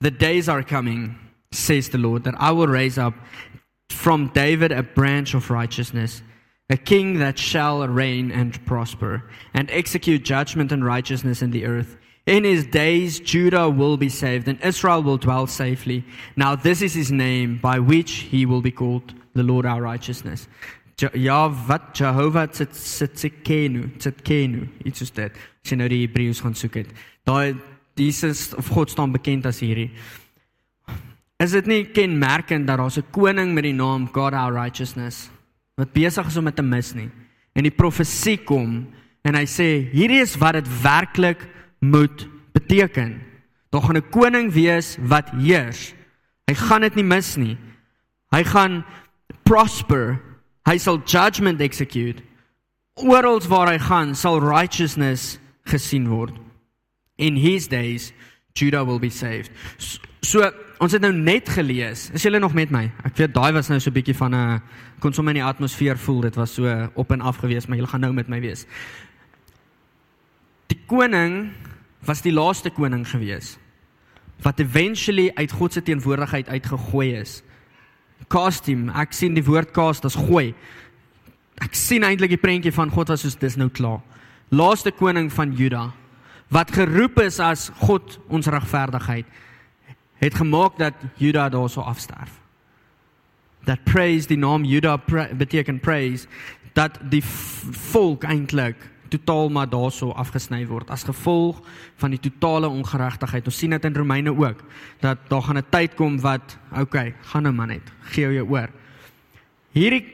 the 0.00 0.10
days 0.10 0.48
are 0.48 0.64
coming, 0.64 1.16
says 1.50 1.90
the 1.90 1.98
Lord, 1.98 2.24
that 2.24 2.34
I 2.40 2.50
will 2.50 2.68
raise 2.68 2.96
up 2.96 3.14
from 3.92 4.30
David 4.32 4.72
a 4.72 4.82
branch 4.82 5.34
of 5.34 5.50
righteousness 5.50 6.22
a 6.68 6.76
king 6.76 7.18
that 7.18 7.38
shall 7.38 7.86
reign 7.86 8.32
and 8.32 8.64
prosper, 8.66 9.22
and 9.54 9.70
execute 9.70 10.24
judgment 10.24 10.72
and 10.72 10.84
righteousness 10.84 11.42
in 11.42 11.50
the 11.50 11.64
earth. 11.64 11.96
In 12.26 12.42
his 12.42 12.66
days, 12.66 13.20
Judah 13.20 13.70
will 13.70 13.96
be 13.96 14.08
saved, 14.08 14.48
and 14.48 14.60
Israel 14.60 15.02
will 15.02 15.16
dwell 15.16 15.46
safely. 15.46 16.04
Now, 16.34 16.56
this 16.56 16.82
is 16.82 16.92
his 16.92 17.12
name 17.12 17.58
by 17.62 17.78
which 17.78 18.26
he 18.30 18.46
will 18.46 18.62
be 18.62 18.72
called 18.72 19.14
the 19.34 19.44
Lord 19.44 19.64
our 19.64 19.80
righteousness. 19.80 20.48
Ja, 20.98 21.10
Jehovah 21.92 22.48
Tsitkenu, 22.48 23.98
Tsitkenu, 23.98 24.68
iets 24.84 24.98
soos 24.98 25.12
dit. 25.12 25.32
As 25.62 25.70
jy 25.70 25.76
nou 25.76 25.88
die 25.92 26.00
Hebreëus 26.06 26.40
gaan 26.40 26.56
soek 26.56 26.80
het. 26.80 26.92
Daai 27.28 27.54
Jesus 28.00 28.54
of 28.56 28.70
God 28.72 28.90
staan 28.90 29.12
bekend 29.12 29.46
as 29.46 29.60
hierdie. 29.60 29.90
Is 31.38 31.52
dit 31.52 31.68
nie 31.68 31.82
kenmerkend 31.92 32.66
dat 32.66 32.78
daar 32.78 32.90
'n 32.96 33.12
koning 33.12 33.52
met 33.54 33.64
die 33.64 33.76
naam 33.76 34.08
God 34.08 34.32
our 34.32 34.54
righteousness 34.54 35.28
wat 35.76 35.92
besig 35.92 36.26
is 36.26 36.36
om 36.40 36.48
dit 36.48 36.56
te 36.56 36.64
mis 36.64 36.92
nie. 36.96 37.10
En 37.56 37.64
die 37.64 37.74
profesie 37.74 38.38
kom 38.44 38.86
en 39.26 39.36
hy 39.36 39.44
sê 39.48 39.68
hierdie 39.92 40.22
is 40.22 40.36
wat 40.40 40.58
dit 40.58 40.68
werklik 40.82 41.44
moet 41.84 42.26
beteken. 42.56 43.20
Daar 43.70 43.82
gaan 43.82 43.96
'n 43.96 44.10
koning 44.10 44.52
wees 44.52 44.96
wat 45.00 45.30
heers. 45.30 45.94
Hy 46.46 46.54
gaan 46.54 46.80
dit 46.80 46.94
nie 46.94 47.04
mis 47.04 47.36
nie. 47.36 47.58
Hy 48.30 48.44
gaan 48.44 48.84
prosper. 49.44 50.20
Hy 50.66 50.78
sal 50.78 51.02
judgment 51.04 51.60
execute. 51.60 52.22
Oral 52.94 53.40
waar 53.48 53.68
hy 53.68 53.78
gaan, 53.78 54.14
sal 54.14 54.40
righteousness 54.40 55.38
gesien 55.64 56.08
word. 56.08 56.32
In 57.16 57.36
his 57.36 57.68
days 57.68 58.12
Judah 58.56 58.84
will 58.84 58.98
be 58.98 59.10
saved. 59.10 59.50
So 60.24 60.42
ons 60.82 60.92
het 60.92 61.02
nou 61.04 61.12
net 61.14 61.48
gelees. 61.48 62.10
Is 62.16 62.24
julle 62.26 62.40
nog 62.42 62.54
met 62.56 62.72
my? 62.74 62.86
Ek 63.06 63.16
weet 63.20 63.34
daai 63.34 63.52
was 63.56 63.68
nou 63.68 63.78
so 63.80 63.90
'n 63.90 63.94
bietjie 63.94 64.16
van 64.16 64.34
'n 64.34 64.62
kon 65.00 65.12
sommer 65.12 65.34
in 65.34 65.42
die 65.42 65.48
atmosfeer 65.48 65.98
voel. 65.98 66.20
Dit 66.20 66.36
was 66.36 66.54
so 66.54 66.90
op 66.94 67.12
en 67.12 67.20
af 67.20 67.36
gewees, 67.36 67.66
maar 67.66 67.76
julle 67.76 67.88
gaan 67.88 68.00
nou 68.00 68.12
met 68.12 68.28
my 68.28 68.40
wees. 68.40 68.66
Die 70.66 70.80
koning 70.86 71.52
was 72.04 72.22
die 72.22 72.32
laaste 72.32 72.70
koning 72.70 73.08
gewees 73.08 73.58
wat 74.42 74.60
eventually 74.60 75.30
uit 75.34 75.52
God 75.52 75.72
se 75.72 75.82
teenwoordigheid 75.82 76.48
uitgegooi 76.48 77.14
is. 77.16 77.42
Cast 78.28 78.66
him. 78.66 78.88
Ek 78.88 79.12
sien 79.12 79.34
die 79.34 79.44
woord 79.44 79.70
cast 79.70 80.04
as 80.04 80.14
gooi. 80.14 80.54
Ek 81.62 81.74
sien 81.74 82.04
eintlik 82.04 82.34
die 82.34 82.40
prentjie 82.40 82.72
van 82.72 82.90
God 82.90 83.08
was 83.08 83.20
soos 83.24 83.38
dis 83.40 83.56
nou 83.56 83.68
klaar. 83.68 84.02
Laaste 84.48 84.92
koning 84.92 85.32
van 85.32 85.54
Juda 85.56 85.92
wat 86.48 86.72
geroep 86.72 87.20
is 87.20 87.40
as 87.42 87.70
God 87.82 88.18
ons 88.28 88.46
regverdigheid 88.46 89.26
het 90.16 90.34
gemaak 90.34 90.78
dat 90.78 90.94
Juda 91.20 91.48
daarso 91.48 91.80
afsterf. 91.80 92.30
Dat 93.66 93.84
praise 93.84 94.28
die 94.28 94.38
naam 94.38 94.64
Juda 94.64 94.96
pra 94.96 95.28
beteken 95.34 95.80
praise 95.80 96.26
dat 96.72 96.98
die 97.10 97.22
volk 97.92 98.24
eintlik 98.24 98.76
totaal 99.08 99.50
maar 99.50 99.68
daarso 99.70 100.10
afgesny 100.18 100.64
word 100.66 100.90
as 100.90 101.04
gevolg 101.06 101.60
van 102.00 102.14
die 102.14 102.20
totale 102.20 102.68
ongeregtigheid. 102.68 103.46
Ons 103.46 103.58
sien 103.58 103.74
dit 103.74 103.84
in 103.84 103.96
Romeine 103.96 104.32
ook 104.34 104.64
dat 105.00 105.18
daar 105.28 105.42
gaan 105.42 105.58
'n 105.58 105.70
tyd 105.70 105.94
kom 105.94 106.20
wat 106.20 106.58
okay, 106.80 107.14
gaan 107.20 107.42
nou 107.42 107.54
maar 107.54 107.66
net, 107.66 107.92
gee 108.00 108.32
jou 108.32 108.48
oor. 108.48 108.68
Hierdie 109.72 110.06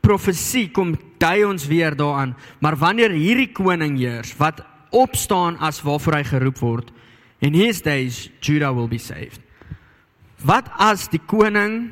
profesie 0.00 0.70
kom 0.70 0.96
dui 1.18 1.44
ons 1.44 1.66
weer 1.66 1.96
daaraan, 1.96 2.36
maar 2.58 2.76
wanneer 2.76 3.10
hierdie 3.10 3.52
koning 3.52 3.98
heers 3.98 4.36
wat 4.36 4.64
opstaan 4.92 5.58
as 5.58 5.82
waarvoor 5.82 6.14
hy 6.14 6.24
geroep 6.24 6.58
word, 6.58 6.92
In 7.42 7.54
his 7.54 7.82
days 7.82 8.30
Judah 8.40 8.72
will 8.72 8.86
be 8.86 8.98
saved. 9.02 9.40
Wat 10.46 10.70
as 10.78 11.08
die 11.10 11.18
koning 11.18 11.90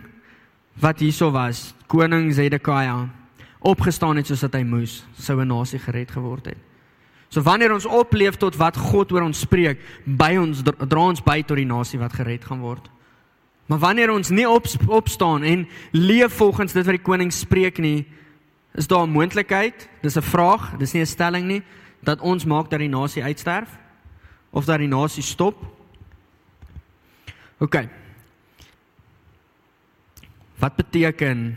wat 0.79 1.03
hierso 1.03 1.33
was, 1.35 1.73
koning 1.91 2.31
Zedekia, 2.33 3.11
opgestaan 3.59 4.21
het 4.23 4.31
soos 4.31 4.45
wat 4.47 4.55
hy 4.55 4.63
moes, 4.65 5.03
sou 5.19 5.41
'n 5.43 5.51
nasie 5.51 5.79
gered 5.79 6.11
geword 6.11 6.47
het. 6.47 6.59
So 7.29 7.43
wanneer 7.43 7.73
ons 7.75 7.87
opleef 7.87 8.39
tot 8.39 8.57
wat 8.57 8.77
God 8.77 9.13
oor 9.13 9.23
ons 9.23 9.41
spreek, 9.41 9.79
by 10.07 10.37
ons 10.39 10.63
dra 10.63 11.01
ons 11.01 11.21
by 11.21 11.43
tot 11.43 11.57
die 11.57 11.67
nasie 11.67 11.99
wat 11.99 12.13
gered 12.13 12.45
gaan 12.45 12.61
word. 12.61 12.89
Maar 13.67 13.79
wanneer 13.79 14.11
ons 14.11 14.31
nie 14.31 14.49
op, 14.49 14.67
opstaan 14.87 15.43
en 15.43 15.69
leef 15.93 16.33
volgens 16.33 16.73
dit 16.73 16.87
wat 16.87 16.97
die 16.97 17.05
koning 17.05 17.33
spreek 17.33 17.79
nie, 17.79 18.07
is 18.75 18.87
daar 18.87 19.07
'n 19.07 19.13
moontlikheid, 19.13 19.89
dis 20.03 20.17
'n 20.17 20.23
vraag, 20.23 20.79
dis 20.79 20.93
nie 20.95 21.03
'n 21.03 21.07
stelling 21.07 21.47
nie, 21.47 21.63
dat 22.01 22.21
ons 22.21 22.45
maak 22.45 22.71
dat 22.71 22.81
die 22.81 22.89
nasie 22.89 23.23
uitsterf 23.25 23.79
of 24.51 24.65
dat 24.65 24.79
die 24.79 24.91
nasie 24.91 25.23
stop. 25.23 25.61
OK. 27.61 27.77
Wat 30.61 30.77
beteken 30.77 31.57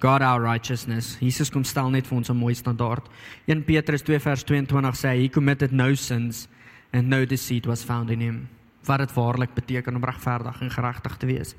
God 0.00 0.22
our 0.22 0.42
righteousness? 0.42 1.16
Jesus 1.20 1.50
kom 1.50 1.64
stel 1.64 1.90
net 1.90 2.06
vir 2.06 2.16
ons 2.16 2.30
'n 2.30 2.36
mooi 2.36 2.54
standaard. 2.54 3.08
1 3.46 3.64
Petrus 3.64 4.02
2 4.02 4.18
vers 4.18 4.44
22 4.44 4.96
sê 4.96 5.16
he 5.20 5.28
committed 5.28 5.72
no 5.72 5.94
sins 5.94 6.48
and 6.92 7.08
no 7.08 7.24
deceit 7.24 7.66
was 7.66 7.84
found 7.84 8.10
in 8.10 8.20
him. 8.20 8.48
Wat 8.84 8.98
dit 8.98 9.12
waarlik 9.12 9.54
beteken 9.54 9.96
om 9.96 10.04
regverdig 10.04 10.60
en 10.60 10.70
geregtig 10.70 11.16
te 11.16 11.26
wees. 11.26 11.54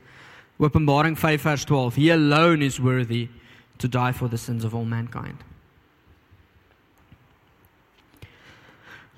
Openbaring 0.58 1.18
5 1.18 1.42
vers 1.42 1.64
12. 1.66 1.96
He 1.96 2.12
alone 2.12 2.66
is 2.66 2.80
worthy 2.80 3.30
to 3.78 3.88
die 3.88 4.14
for 4.14 4.30
the 4.30 4.38
sins 4.38 4.64
of 4.64 4.74
all 4.74 4.86
mankind. 4.86 5.44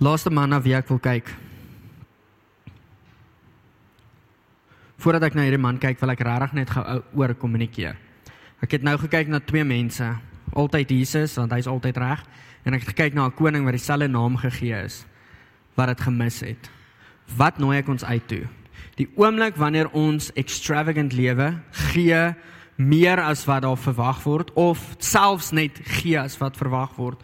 Laaste 0.02 0.32
man 0.34 0.50
na 0.50 0.58
wie 0.62 0.74
ek 0.74 0.90
wil 0.90 1.00
kyk. 1.00 1.28
Voordat 4.98 5.28
ek 5.28 5.36
na 5.38 5.46
hierdie 5.46 5.62
man 5.62 5.78
kyk, 5.78 6.00
wil 6.02 6.14
ek 6.14 6.24
regtig 6.26 6.56
net 6.58 6.72
gou 6.74 6.84
oor 7.20 7.34
kommunikeer. 7.38 8.00
Ek 8.64 8.78
het 8.78 8.86
nou 8.88 8.96
gekyk 8.98 9.30
na 9.30 9.42
twee 9.44 9.66
mense, 9.68 10.08
altyd 10.56 10.94
Jesus, 10.96 11.36
want 11.38 11.54
hy's 11.54 11.68
altyd 11.70 12.00
reg, 12.02 12.24
en 12.64 12.78
ek 12.78 12.86
het 12.86 12.94
gekyk 12.96 13.14
na 13.14 13.28
'n 13.28 13.36
koning 13.38 13.66
wat 13.66 13.76
dieselfde 13.76 14.08
naam 14.08 14.38
gegee 14.38 14.84
is 14.86 15.06
wat 15.76 15.88
dit 15.88 16.02
gemis 16.02 16.40
het. 16.40 16.70
Wat 17.38 17.58
nooi 17.58 17.78
ek 17.78 17.90
ons 17.90 18.06
uit 18.06 18.28
toe? 18.28 18.48
Die 18.96 19.10
oomblik 19.16 19.56
wanneer 19.58 19.90
ons 19.92 20.32
extravagant 20.34 21.14
lewe 21.14 21.60
gee 21.72 22.36
meer 22.78 23.20
as 23.20 23.46
wat 23.46 23.62
daar 23.62 23.78
verwag 23.78 24.24
word 24.24 24.54
of 24.54 24.96
selfs 25.00 25.52
net 25.52 25.80
gee 26.00 26.20
as 26.20 26.38
wat 26.38 26.58
verwag 26.58 26.96
word, 26.96 27.22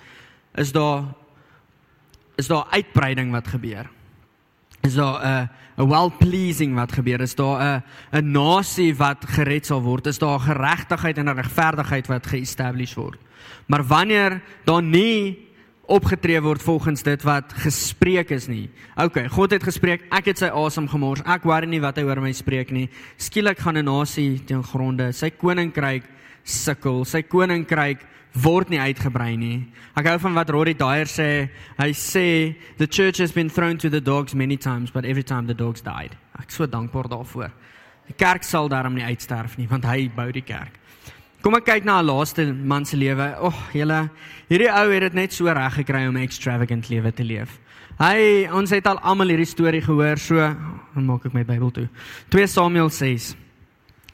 is 0.55 0.71
daar 0.71 1.15
is 2.39 2.47
daar 2.47 2.67
uitbreiding 2.71 3.31
wat 3.35 3.47
gebeur. 3.51 3.89
Is 4.81 4.95
daar 4.95 5.19
'n 5.19 5.49
'n 5.77 5.89
well-pleasing 5.89 6.75
wat 6.75 6.91
gebeur? 6.91 7.21
Is 7.21 7.35
daar 7.35 7.59
'n 7.59 7.83
'n 8.17 8.31
nasie 8.31 8.95
wat 8.95 9.25
gered 9.25 9.65
sal 9.65 9.81
word? 9.81 10.07
Is 10.07 10.17
daar 10.17 10.39
geregtigheid 10.39 11.17
en 11.17 11.33
regverdigheid 11.33 12.07
wat 12.07 12.27
ge-establish 12.27 12.93
word? 12.95 13.19
Maar 13.67 13.83
wanneer 13.83 14.41
daar 14.65 14.83
nie 14.83 15.49
opgetree 15.89 16.41
word 16.41 16.61
volgens 16.61 17.03
dit 17.03 17.23
wat 17.23 17.53
gespreek 17.53 18.29
is 18.29 18.47
nie. 18.47 18.69
OK, 18.95 19.27
God 19.33 19.51
het 19.51 19.63
gespreek, 19.63 20.05
ek 20.13 20.25
het 20.25 20.37
sy 20.37 20.49
asem 20.53 20.87
gemors. 20.87 21.23
Ek 21.25 21.43
worry 21.43 21.65
nie 21.65 21.81
wat 21.81 21.97
hy 21.97 22.03
oor 22.03 22.21
my 22.21 22.31
spreek 22.31 22.71
nie. 22.71 22.89
Skielik 23.17 23.59
gaan 23.59 23.77
'n 23.77 23.85
nasie 23.85 24.39
teen 24.45 24.63
gronde, 24.63 25.11
sy 25.11 25.29
koninkryk 25.29 26.03
sukkel. 26.43 27.05
Sy 27.05 27.21
koninkryk 27.21 28.05
word 28.33 28.69
nie 28.69 28.79
uitgebrei 28.79 29.37
nie. 29.37 29.67
Ek 29.97 30.05
hou 30.05 30.17
van 30.19 30.35
wat 30.37 30.49
Rory 30.53 30.75
Dyer 30.77 31.09
sê. 31.09 31.49
Hy 31.79 31.89
sê 31.97 32.55
the 32.77 32.87
church 32.87 33.19
has 33.19 33.31
been 33.31 33.49
thrown 33.49 33.77
to 33.77 33.89
the 33.89 34.01
dogs 34.01 34.35
many 34.35 34.57
times 34.57 34.91
but 34.91 35.05
every 35.05 35.23
time 35.23 35.47
the 35.47 35.57
dogs 35.57 35.81
died. 35.81 36.15
Ek 36.39 36.49
is 36.49 36.55
so 36.55 36.67
dankbaar 36.67 37.09
daarvoor. 37.09 37.51
Die 38.07 38.17
kerk 38.17 38.43
sal 38.43 38.69
daarom 38.69 38.95
nie 38.95 39.05
uitsterf 39.05 39.57
nie 39.57 39.67
want 39.67 39.85
hy 39.85 40.09
bou 40.13 40.31
die 40.31 40.45
kerk. 40.45 40.77
Kom 41.41 41.55
ek 41.55 41.65
kyk 41.65 41.85
na 41.85 42.01
'n 42.01 42.05
laaste 42.05 42.53
man 42.53 42.85
se 42.85 42.97
lewe. 42.97 43.23
Ag, 43.23 43.41
oh, 43.41 43.59
julle, 43.71 44.09
hierdie 44.49 44.69
ou 44.69 44.91
het 44.91 45.01
dit 45.01 45.13
net 45.13 45.31
so 45.31 45.45
reg 45.47 45.73
gekry 45.73 46.07
om 46.07 46.17
'n 46.17 46.23
extravagant 46.23 46.89
lewe 46.89 47.11
te 47.11 47.23
leef. 47.23 47.59
Hy 47.99 48.47
ons 48.51 48.69
het 48.69 48.85
al 48.87 48.99
almal 48.99 49.27
hierdie 49.27 49.47
storie 49.47 49.81
gehoor, 49.81 50.17
so 50.17 50.35
maak 50.95 51.25
ek 51.25 51.33
my 51.33 51.43
Bybel 51.43 51.71
toe. 51.71 51.89
2 52.29 52.47
Samuel 52.47 52.89
6. 52.89 53.35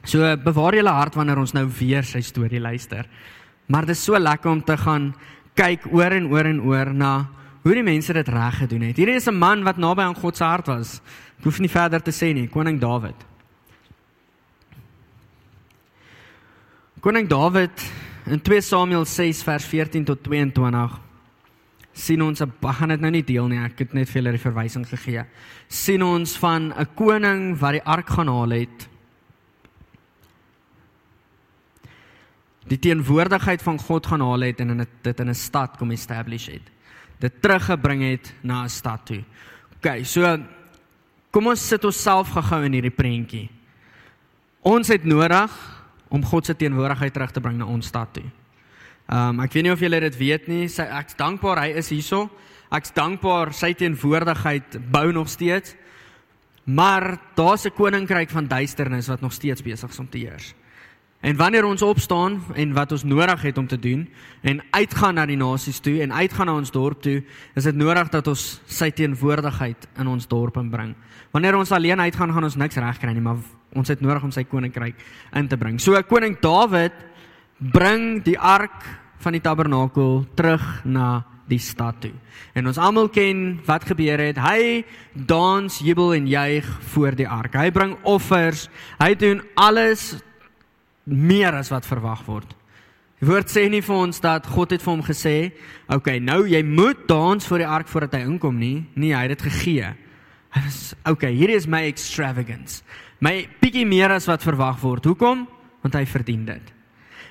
So 0.04 0.36
bewaar 0.36 0.74
julle 0.74 0.90
hart 0.90 1.14
wanneer 1.14 1.38
ons 1.38 1.52
nou 1.52 1.66
weer 1.66 2.02
sy 2.02 2.20
storie 2.20 2.60
luister. 2.60 3.06
Maar 3.66 3.86
dit 3.86 3.96
is 3.96 4.04
so 4.04 4.18
lekker 4.18 4.50
om 4.50 4.64
te 4.64 4.76
gaan 4.76 5.14
kyk 5.54 5.86
oor 5.92 6.12
en 6.12 6.26
oor 6.30 6.44
en 6.44 6.60
oor 6.60 6.92
na 6.94 7.12
hoe 7.62 7.74
die 7.74 7.82
mense 7.82 8.12
dit 8.12 8.28
reg 8.28 8.60
gedoen 8.62 8.82
het. 8.86 8.96
Hierdie 8.96 9.16
is 9.16 9.26
'n 9.26 9.34
man 9.34 9.64
wat 9.64 9.76
naby 9.76 10.02
aan 10.02 10.14
God 10.14 10.36
se 10.36 10.44
hart 10.44 10.66
was. 10.66 11.00
Ek 11.38 11.44
hoef 11.44 11.58
nie 11.58 11.68
verder 11.68 12.02
te 12.02 12.10
sê 12.10 12.32
nie, 12.32 12.48
koning 12.48 12.80
Dawid. 12.80 13.24
Koning 17.00 17.28
Dawid 17.28 17.92
in 18.26 18.40
2 18.40 18.60
Samuel 18.60 19.04
6 19.04 19.42
vers 19.42 19.64
14 19.64 20.04
tot 20.04 20.22
22 20.22 21.00
sien 21.96 22.22
ons 22.22 22.40
'n 22.40 22.52
gaan 22.62 22.88
dit 22.88 23.00
nou 23.00 23.10
nie 23.10 23.22
deel 23.22 23.48
nie, 23.48 23.58
ek 23.58 23.78
het 23.78 23.94
net 23.94 24.08
vir 24.08 24.22
julle 24.22 24.32
die 24.32 24.50
verwysing 24.50 24.86
gegee. 24.86 25.24
sien 25.68 26.02
ons 26.02 26.36
van 26.36 26.72
'n 26.72 26.86
koning 26.94 27.58
wat 27.58 27.72
die 27.72 27.84
ark 27.84 28.08
gaan 28.08 28.28
haal 28.28 28.50
het. 28.50 28.88
Die 32.66 32.78
teenwoordigheid 32.78 33.62
van 33.62 33.78
God 33.78 34.06
gaan 34.06 34.20
haal 34.20 34.40
het 34.48 34.60
en 34.60 34.74
in 34.74 34.86
dit 35.02 35.20
in 35.20 35.28
'n 35.28 35.34
stad 35.34 35.76
kom 35.76 35.90
establish 35.90 36.46
het. 36.46 36.62
Dit 37.18 37.40
teruggebring 37.40 38.02
het 38.02 38.34
na 38.42 38.64
'n 38.64 38.68
stad 38.68 39.06
toe. 39.06 39.24
OK, 39.76 40.04
so 40.04 40.38
kom 41.30 41.46
ons 41.46 41.68
sit 41.68 41.84
onsself 41.84 42.28
gou-gou 42.28 42.64
in 42.64 42.72
hierdie 42.72 42.90
prentjie. 42.90 43.50
Ons 44.62 44.88
het 44.88 45.04
nodig 45.04 45.50
om 46.08 46.24
God 46.24 46.46
se 46.46 46.56
teenwoordigheid 46.56 47.12
terug 47.12 47.30
te 47.30 47.40
bring 47.40 47.58
na 47.58 47.66
ons 47.66 47.86
stad 47.86 48.12
toe. 48.12 48.26
Ehm 49.06 49.38
um, 49.38 49.40
ek 49.40 49.52
weet 49.52 49.62
nie 49.62 49.72
of 49.72 49.80
julle 49.80 50.00
dit 50.00 50.16
weet 50.16 50.48
nie. 50.48 50.64
Ek's 50.66 51.14
dankbaar 51.14 51.60
hy 51.62 51.68
is 51.78 51.88
hierso. 51.88 52.30
Ek's 52.74 52.90
dankbaar 52.92 53.52
sy 53.54 53.72
teenwoordigheid 53.74 54.90
bou 54.90 55.12
nog 55.12 55.28
steeds. 55.28 55.76
Maar 56.64 57.18
daar's 57.34 57.66
'n 57.66 57.74
koninkryk 57.74 58.30
van 58.30 58.48
duisternis 58.48 59.06
wat 59.06 59.20
nog 59.20 59.32
steeds 59.32 59.62
besig 59.62 59.90
is 59.90 59.98
om 59.98 60.08
te 60.08 60.18
heers. 60.18 60.54
En 61.20 61.36
wanneer 61.36 61.64
ons 61.64 61.82
opstaan 61.82 62.42
en 62.54 62.72
wat 62.76 62.92
ons 62.92 63.04
nodig 63.04 63.42
het 63.42 63.58
om 63.58 63.66
te 63.66 63.78
doen 63.78 64.04
en 64.42 64.62
uitgaan 64.70 65.14
na 65.14 65.26
die 65.26 65.36
nasies 65.36 65.80
toe 65.80 66.00
en 66.04 66.12
uitgaan 66.12 66.46
na 66.46 66.54
ons 66.54 66.70
dorp 66.70 67.00
toe, 67.02 67.22
is 67.54 67.64
dit 67.64 67.76
nodig 67.76 68.10
dat 68.12 68.26
ons 68.26 68.44
sy 68.66 68.90
teenwoordigheid 68.90 69.88
in 69.98 70.10
ons 70.12 70.28
dorp 70.28 70.56
inbring. 70.60 70.94
Wanneer 71.32 71.56
ons 71.56 71.72
alleen 71.72 72.00
uitgaan, 72.00 72.32
gaan 72.32 72.44
ons 72.44 72.56
niks 72.56 72.76
regkry 72.76 73.14
nie, 73.16 73.24
maar 73.24 73.40
ons 73.76 73.88
het 73.88 74.00
nodig 74.00 74.22
om 74.22 74.32
sy 74.32 74.44
koninkryk 74.44 75.00
in 75.36 75.48
te 75.48 75.56
bring. 75.56 75.80
So 75.80 75.98
koning 76.08 76.36
Dawid 76.40 76.94
bring 77.58 78.22
die 78.24 78.38
ark 78.38 78.84
van 79.24 79.32
die 79.32 79.42
tabernakel 79.42 80.26
terug 80.36 80.62
na 80.84 81.24
die 81.48 81.60
stad 81.62 82.00
toe. 82.02 82.12
En 82.58 82.66
ons 82.66 82.78
almal 82.78 83.08
ken 83.14 83.60
wat 83.66 83.86
gebeur 83.86 84.20
het. 84.20 84.38
Hy 84.42 84.84
dans, 85.14 85.78
jubel 85.82 86.14
en 86.16 86.26
juig 86.28 86.66
voor 86.92 87.16
die 87.18 87.28
ark. 87.28 87.54
Hy 87.54 87.70
bring 87.74 87.94
offers. 88.02 88.66
Hy 88.98 89.14
doen 89.18 89.42
alles 89.54 90.16
meer 91.06 91.54
as 91.54 91.70
wat 91.70 91.86
verwag 91.86 92.24
word. 92.26 92.54
Die 93.16 93.28
woord 93.30 93.48
sê 93.48 93.64
nie 93.72 93.80
vir 93.80 93.96
ons 93.96 94.18
dat 94.20 94.44
God 94.52 94.74
het 94.74 94.82
vir 94.84 94.92
hom 94.92 95.02
gesê, 95.02 95.52
"Oké, 95.88 95.96
okay, 95.96 96.18
nou 96.18 96.46
jy 96.46 96.62
moet 96.62 97.08
dans 97.08 97.46
voor 97.46 97.58
die 97.58 97.66
ark 97.66 97.88
voordat 97.88 98.12
hy 98.12 98.20
inkom 98.26 98.58
nie." 98.58 98.86
Nee, 98.94 99.14
hy 99.14 99.22
het 99.28 99.38
dit 99.38 99.52
gegee. 99.52 99.94
Hy 100.50 100.60
sê, 100.68 100.94
"Oké, 101.04 101.10
okay, 101.10 101.32
hier 101.32 101.50
is 101.50 101.66
my 101.66 101.86
extravagance. 101.86 102.82
My 103.20 103.48
bietjie 103.60 103.86
meer 103.86 104.10
as 104.10 104.26
wat 104.26 104.42
verwag 104.42 104.80
word. 104.80 105.04
Hoekom? 105.04 105.48
Want 105.82 105.94
hy 105.94 106.04
verdien 106.04 106.44
dit." 106.44 106.72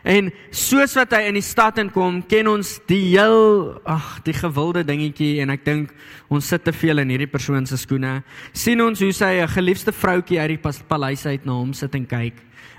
En 0.03 0.31
soos 0.51 0.93
wat 0.93 1.11
hy 1.11 1.21
in 1.27 1.33
die 1.33 1.41
stad 1.41 1.77
inkom, 1.77 2.27
ken 2.27 2.47
ons 2.47 2.79
die 2.87 3.17
heel 3.17 3.79
ag, 3.85 4.21
die 4.23 4.33
gewilde 4.33 4.83
dingetjie 4.83 5.41
en 5.41 5.49
ek 5.49 5.65
dink 5.65 5.93
ons 6.29 6.47
sit 6.47 6.63
te 6.63 6.71
veel 6.71 6.99
in 6.99 7.09
hierdie 7.09 7.31
persoon 7.31 7.65
se 7.65 7.77
skoene. 7.77 8.23
sien 8.53 8.81
ons 8.81 8.99
hoe 8.99 9.11
sy 9.11 9.41
'n 9.41 9.47
geliefde 9.47 9.91
vroutjie 9.91 10.39
uit 10.39 10.61
die 10.61 10.83
paleis 10.87 11.25
uit 11.25 11.45
na 11.45 11.53
hom 11.53 11.73
sit 11.73 11.95
en 11.95 12.05
kyk 12.05 12.33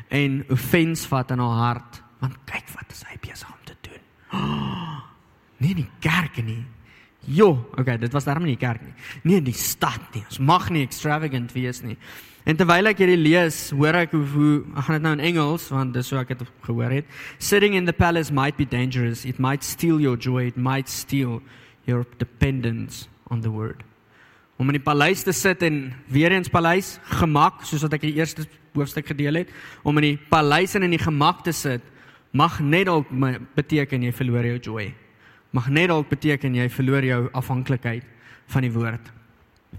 en 0.08 0.44
offens 0.54 1.06
vat 1.10 1.30
in 1.34 1.42
haar 1.42 1.60
hart, 1.62 2.00
want 2.22 2.38
kyk 2.48 2.70
wat 2.74 2.94
is 2.94 3.04
hy 3.10 3.18
besig 3.22 3.50
om 3.50 3.62
te 3.64 3.76
doen. 3.88 4.02
Oh, 4.32 4.96
nie 5.64 5.88
kerk 6.00 6.42
nie. 6.44 6.64
Jo, 7.26 7.56
okay, 7.74 7.96
dit 7.98 8.12
was 8.14 8.24
daarom 8.24 8.46
nie 8.46 8.58
kerk 8.60 8.84
nie. 8.84 8.94
Nee, 9.24 9.40
in 9.40 9.48
die 9.48 9.56
stad 9.56 10.14
nie. 10.14 10.22
Ons 10.28 10.38
mag 10.38 10.68
nie 10.70 10.84
extravagant 10.86 11.50
wees 11.56 11.82
nie. 11.82 11.96
En 12.46 12.54
terwyl 12.54 12.86
ek 12.86 13.00
hierdie 13.02 13.18
lees, 13.18 13.72
hoor 13.74 13.98
ek 13.98 14.12
hoe, 14.14 14.22
hoe 14.30 14.82
gaan 14.86 15.00
dit 15.00 15.02
nou 15.02 15.14
in 15.16 15.24
Engels 15.32 15.66
want 15.74 15.96
dis 15.96 16.12
hoe 16.12 16.20
ek 16.20 16.36
dit 16.36 16.44
gehoor 16.68 16.94
het. 16.94 17.08
Sitting 17.42 17.74
in 17.74 17.90
the 17.90 17.94
palace 17.96 18.30
might 18.30 18.54
be 18.54 18.64
dangerous. 18.64 19.24
It 19.26 19.42
might 19.42 19.66
steal 19.66 19.98
your 19.98 20.14
joy. 20.14 20.46
It 20.52 20.56
might 20.56 20.88
steal 20.88 21.40
your 21.90 22.06
dependence 22.22 23.08
on 23.26 23.42
the 23.42 23.50
word. 23.50 23.82
Om 24.56 24.70
in 24.72 24.78
die 24.78 24.84
paleis 24.84 25.22
te 25.22 25.32
sit 25.36 25.62
en 25.62 25.92
weer 26.08 26.32
eens 26.32 26.48
paleis 26.48 26.96
gemak, 27.20 27.64
soos 27.68 27.82
wat 27.84 27.98
ek 27.98 28.06
die 28.08 28.16
eerste 28.16 28.46
hoofstuk 28.76 29.06
gedeel 29.06 29.42
het, 29.42 29.52
om 29.84 29.96
in 30.00 30.10
die 30.10 30.18
paleis 30.30 30.74
en 30.76 30.86
in 30.86 30.94
die 30.96 31.02
gemak 31.02 31.44
te 31.44 31.52
sit, 31.52 31.84
mag 32.36 32.60
net 32.60 32.88
dalk 32.88 33.10
beteken 33.56 34.02
jy 34.02 34.12
verloor 34.12 34.44
jou 34.44 34.58
joy. 34.70 34.86
Mag 35.56 35.68
net 35.72 35.88
dalk 35.92 36.08
beteken 36.08 36.56
jy 36.56 36.68
verloor 36.72 37.04
jou 37.04 37.20
afhanklikheid 37.36 38.04
van 38.52 38.66
die 38.66 38.72
woord. 38.72 39.12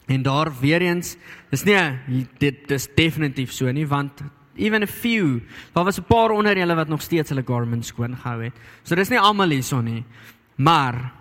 En 0.08 0.24
daar 0.24 0.52
weer 0.62 0.82
eens, 0.86 1.16
dis 1.52 1.66
nie 1.66 2.26
dit 2.40 2.66
dis 2.70 2.90
definitief 2.96 3.54
so 3.54 3.72
nie 3.72 3.88
want 3.88 4.22
even 4.58 4.82
a 4.84 4.90
few, 4.90 5.40
daar 5.74 5.86
was 5.86 6.00
'n 6.00 6.08
paar 6.08 6.32
onder 6.32 6.58
julle 6.58 6.76
wat 6.76 6.88
nog 6.88 7.02
steeds 7.02 7.30
hulle 7.30 7.44
garments 7.46 7.88
skoon 7.88 8.16
gehou 8.16 8.44
het. 8.44 8.54
So 8.84 8.96
dis 8.96 9.10
nie 9.10 9.20
almal 9.20 9.50
hierson 9.50 9.84
nie. 9.86 10.06
Maar 10.56 11.12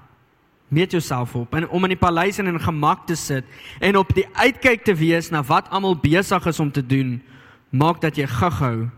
meet 0.68 0.90
jouself 0.90 1.34
op 1.34 1.54
en 1.54 1.68
om 1.68 1.84
in 1.84 1.94
die 1.94 2.00
paleis 2.00 2.38
en 2.38 2.46
in 2.50 2.60
gemak 2.60 3.06
te 3.06 3.14
sit 3.14 3.44
en 3.80 3.96
op 3.96 4.14
die 4.14 4.26
uitkyk 4.34 4.84
te 4.84 4.94
wees 4.94 5.30
na 5.30 5.42
wat 5.46 5.70
almal 5.70 5.96
besig 5.96 6.46
is 6.46 6.60
om 6.60 6.72
te 6.72 6.86
doen, 6.86 7.22
maak 7.70 8.00
dat 8.00 8.16
jy 8.16 8.26
gou-gou 8.26 8.88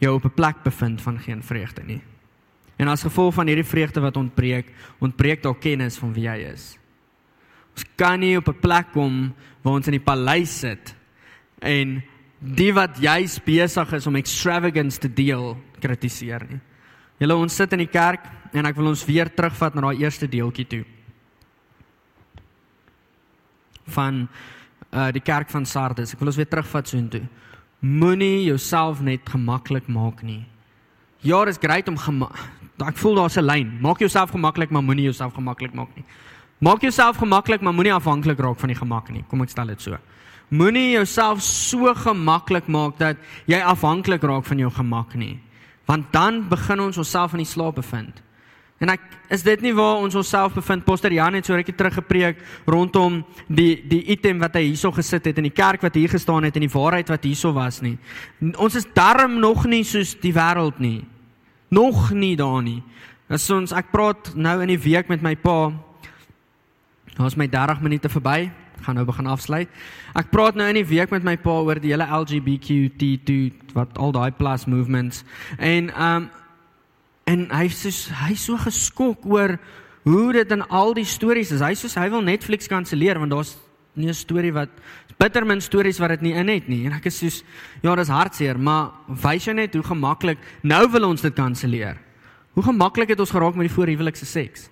jou 0.00 0.14
op 0.14 0.24
'n 0.24 0.34
plek 0.34 0.62
bevind 0.62 1.02
van 1.02 1.18
geen 1.18 1.42
vreugde 1.42 1.82
nie. 1.82 2.00
En 2.76 2.88
as 2.88 3.02
gevolg 3.02 3.34
van 3.34 3.46
hierdie 3.46 3.64
vreugde 3.64 4.00
wat 4.00 4.16
ontbreek, 4.16 4.72
ontbreek 4.98 5.42
daar 5.42 5.58
kennis 5.58 5.96
van 5.96 6.12
wie 6.12 6.24
jy 6.24 6.36
is. 6.52 6.78
Ons 7.76 7.84
kan 7.96 8.20
nie 8.20 8.36
op 8.36 8.48
'n 8.48 8.60
plek 8.60 8.92
kom 8.92 9.34
waar 9.62 9.72
ons 9.72 9.86
in 9.86 9.98
die 9.98 10.04
paleis 10.04 10.58
sit 10.58 10.94
en 11.58 12.02
die 12.38 12.72
wat 12.72 12.98
juis 12.98 13.38
besig 13.44 13.92
is 13.92 14.06
om 14.06 14.16
extravagance 14.16 14.98
te 14.98 15.12
deel 15.12 15.56
kritiseer 15.80 16.46
nie. 16.48 16.60
Julle 17.18 17.36
ons 17.36 17.54
sit 17.54 17.72
in 17.72 17.78
die 17.78 17.92
kerk 17.92 18.24
en 18.52 18.66
ek 18.66 18.76
wil 18.76 18.86
ons 18.86 19.04
weer 19.04 19.34
terugvat 19.34 19.74
na 19.74 19.80
daai 19.80 20.02
eerste 20.02 20.28
deeltjie 20.28 20.66
toe. 20.66 20.84
van 23.90 24.28
uh 24.90 25.10
die 25.14 25.22
kerk 25.22 25.50
van 25.50 25.66
Sardes. 25.66 26.14
Ek 26.14 26.18
wil 26.18 26.32
ons 26.32 26.38
weer 26.38 26.48
terugvat 26.48 26.88
so 26.88 26.98
intoe. 26.98 27.22
Moenie 27.80 28.44
jouself 28.44 29.00
net 29.00 29.28
gemaklik 29.28 29.86
maak 29.88 30.22
nie. 30.22 30.44
Ja, 31.20 31.44
dit 31.44 31.54
is 31.54 31.60
grait 31.60 31.88
om 31.88 31.98
ek 32.86 32.96
voel 32.96 33.14
daar's 33.14 33.36
'n 33.36 33.44
lyn. 33.44 33.78
Maak 33.80 33.98
jouself 33.98 34.30
gemaklik, 34.30 34.70
maar 34.70 34.82
moenie 34.82 35.04
jouself 35.04 35.34
gemaklik 35.34 35.74
maak 35.74 35.94
nie. 35.94 36.04
Maak 36.58 36.80
jouself 36.80 37.16
gemaklik, 37.16 37.60
maar 37.60 37.72
moenie 37.72 37.92
afhanklik 37.92 38.38
raak 38.38 38.58
van 38.58 38.68
die 38.68 38.76
gemak 38.76 39.10
nie. 39.10 39.24
Kom 39.28 39.42
ek 39.42 39.48
stel 39.48 39.66
dit 39.66 39.80
so. 39.80 39.96
Moenie 40.50 40.92
jouself 40.92 41.40
so 41.42 41.94
gemaklik 41.94 42.66
maak 42.66 42.98
dat 42.98 43.16
jy 43.46 43.60
afhanklik 43.60 44.22
raak 44.22 44.44
van 44.44 44.58
jou 44.58 44.70
gemak 44.70 45.14
nie. 45.14 45.40
Want 45.86 46.12
dan 46.12 46.48
begin 46.48 46.80
ons 46.80 46.98
onsself 46.98 47.32
in 47.32 47.38
die 47.38 47.46
slaap 47.46 47.74
bevind. 47.74 48.22
En 48.80 48.88
ek 48.94 49.02
is 49.28 49.42
dit 49.44 49.60
nie 49.60 49.74
waar 49.76 50.00
ons 50.00 50.14
onsself 50.16 50.54
bevind. 50.56 50.86
Pastor 50.86 51.12
Jan 51.12 51.36
het 51.36 51.44
so 51.44 51.52
rukkie 51.52 51.74
terug 51.76 51.98
gepreek 51.98 52.38
rondom 52.64 53.18
die 53.44 53.74
die 53.90 54.00
item 54.14 54.40
wat 54.40 54.56
hy 54.56 54.70
hierso 54.70 54.88
gesit 54.96 55.28
het 55.28 55.40
in 55.42 55.50
die 55.50 55.54
kerk 55.54 55.84
wat 55.84 55.98
hier 56.00 56.08
gestaan 56.08 56.48
het 56.48 56.56
en 56.56 56.64
die 56.64 56.72
waarheid 56.72 57.12
wat 57.12 57.28
hierso 57.28 57.52
was 57.52 57.82
nie. 57.84 57.98
Ons 58.56 58.78
is 58.80 58.88
darm 58.96 59.36
nog 59.42 59.66
nie 59.68 59.82
soos 59.84 60.14
die 60.22 60.32
wêreld 60.32 60.80
nie. 60.80 61.04
Nog 61.68 62.08
nie 62.16 62.32
daar 62.40 62.64
nie. 62.64 62.80
As 63.28 63.44
ons 63.52 63.76
ek 63.76 63.92
praat 63.92 64.32
nou 64.34 64.56
in 64.64 64.72
die 64.72 64.80
week 64.80 65.12
met 65.12 65.20
my 65.22 65.36
pa 65.36 65.68
is 67.20 67.36
my 67.36 67.50
30 67.52 67.84
minute 67.84 68.08
verby. 68.08 68.48
Ek 68.80 68.86
gaan 68.88 68.96
nou 68.96 69.04
begin 69.04 69.28
afsluit. 69.28 69.68
Ek 70.16 70.32
praat 70.32 70.56
nou 70.56 70.64
in 70.72 70.80
die 70.80 70.88
week 70.88 71.12
met 71.12 71.26
my 71.26 71.36
pa 71.36 71.60
oor 71.60 71.76
die 71.76 71.92
hele 71.92 72.08
LGBTQ 72.08 73.74
wat 73.76 74.00
al 74.00 74.16
daai 74.16 74.32
plus 74.32 74.64
movements 74.64 75.20
en 75.60 75.92
um 75.92 76.30
en 77.30 77.46
hy 77.54 77.66
sê 77.72 77.92
hy 78.24 78.34
so 78.38 78.58
geskok 78.58 79.26
oor 79.30 79.56
hoe 80.08 80.32
dit 80.34 80.54
in 80.56 80.64
al 80.68 80.94
die 80.96 81.06
stories 81.06 81.52
is. 81.54 81.62
Hy 81.62 81.74
sê 81.78 81.90
hy 82.00 82.08
wil 82.12 82.24
Netflix 82.26 82.70
kanselleer 82.70 83.20
want 83.20 83.34
daar's 83.34 83.56
nie 83.94 84.08
'n 84.08 84.14
storie 84.14 84.52
wat 84.52 84.70
bitter 85.18 85.44
min 85.44 85.60
stories 85.60 85.98
wat 85.98 86.08
dit 86.16 86.22
nie 86.22 86.34
in 86.34 86.48
het 86.48 86.68
nie. 86.68 86.86
En 86.86 86.92
ek 86.92 87.06
is 87.06 87.18
soos 87.18 87.42
ja, 87.82 87.94
dis 87.94 88.08
hartseer, 88.08 88.58
maar 88.58 88.92
wys 89.08 89.44
jou 89.44 89.54
net 89.54 89.74
hoe 89.74 89.82
gemaklik 89.82 90.38
nou 90.62 90.88
wil 90.90 91.08
ons 91.10 91.20
dit 91.20 91.34
kanselleer. 91.34 91.96
Hoe 92.54 92.64
gemaklik 92.64 93.08
het 93.08 93.20
ons 93.20 93.30
geraak 93.30 93.54
met 93.54 93.68
die 93.68 93.74
voorhuwelikse 93.74 94.26
seks? 94.26 94.70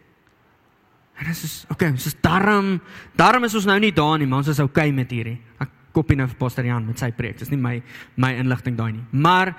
En 1.19 1.27
dit 1.27 1.45
is 1.45 1.67
okay, 1.71 1.91
ons 1.91 2.07
is 2.07 2.17
darm, 2.23 2.81
darm 3.17 3.45
is 3.45 3.55
ons 3.55 3.67
nou 3.67 3.79
nie 3.79 3.93
daar 3.93 4.19
nie, 4.19 4.27
maar 4.27 4.39
ons 4.39 4.49
is 4.49 4.61
okay 4.63 4.91
met 4.91 5.11
hierdie. 5.11 5.39
Ek 5.59 5.69
kopie 5.93 6.17
nou 6.17 6.29
vir 6.29 6.39
Pastor 6.39 6.65
Jan 6.65 6.87
met 6.87 6.99
sy 6.99 7.11
preek. 7.13 7.39
Dis 7.39 7.51
nie 7.51 7.59
my 7.59 7.83
my 8.17 8.33
inligting 8.39 8.77
daai 8.77 8.93
nie. 8.93 9.05
Maar 9.13 9.55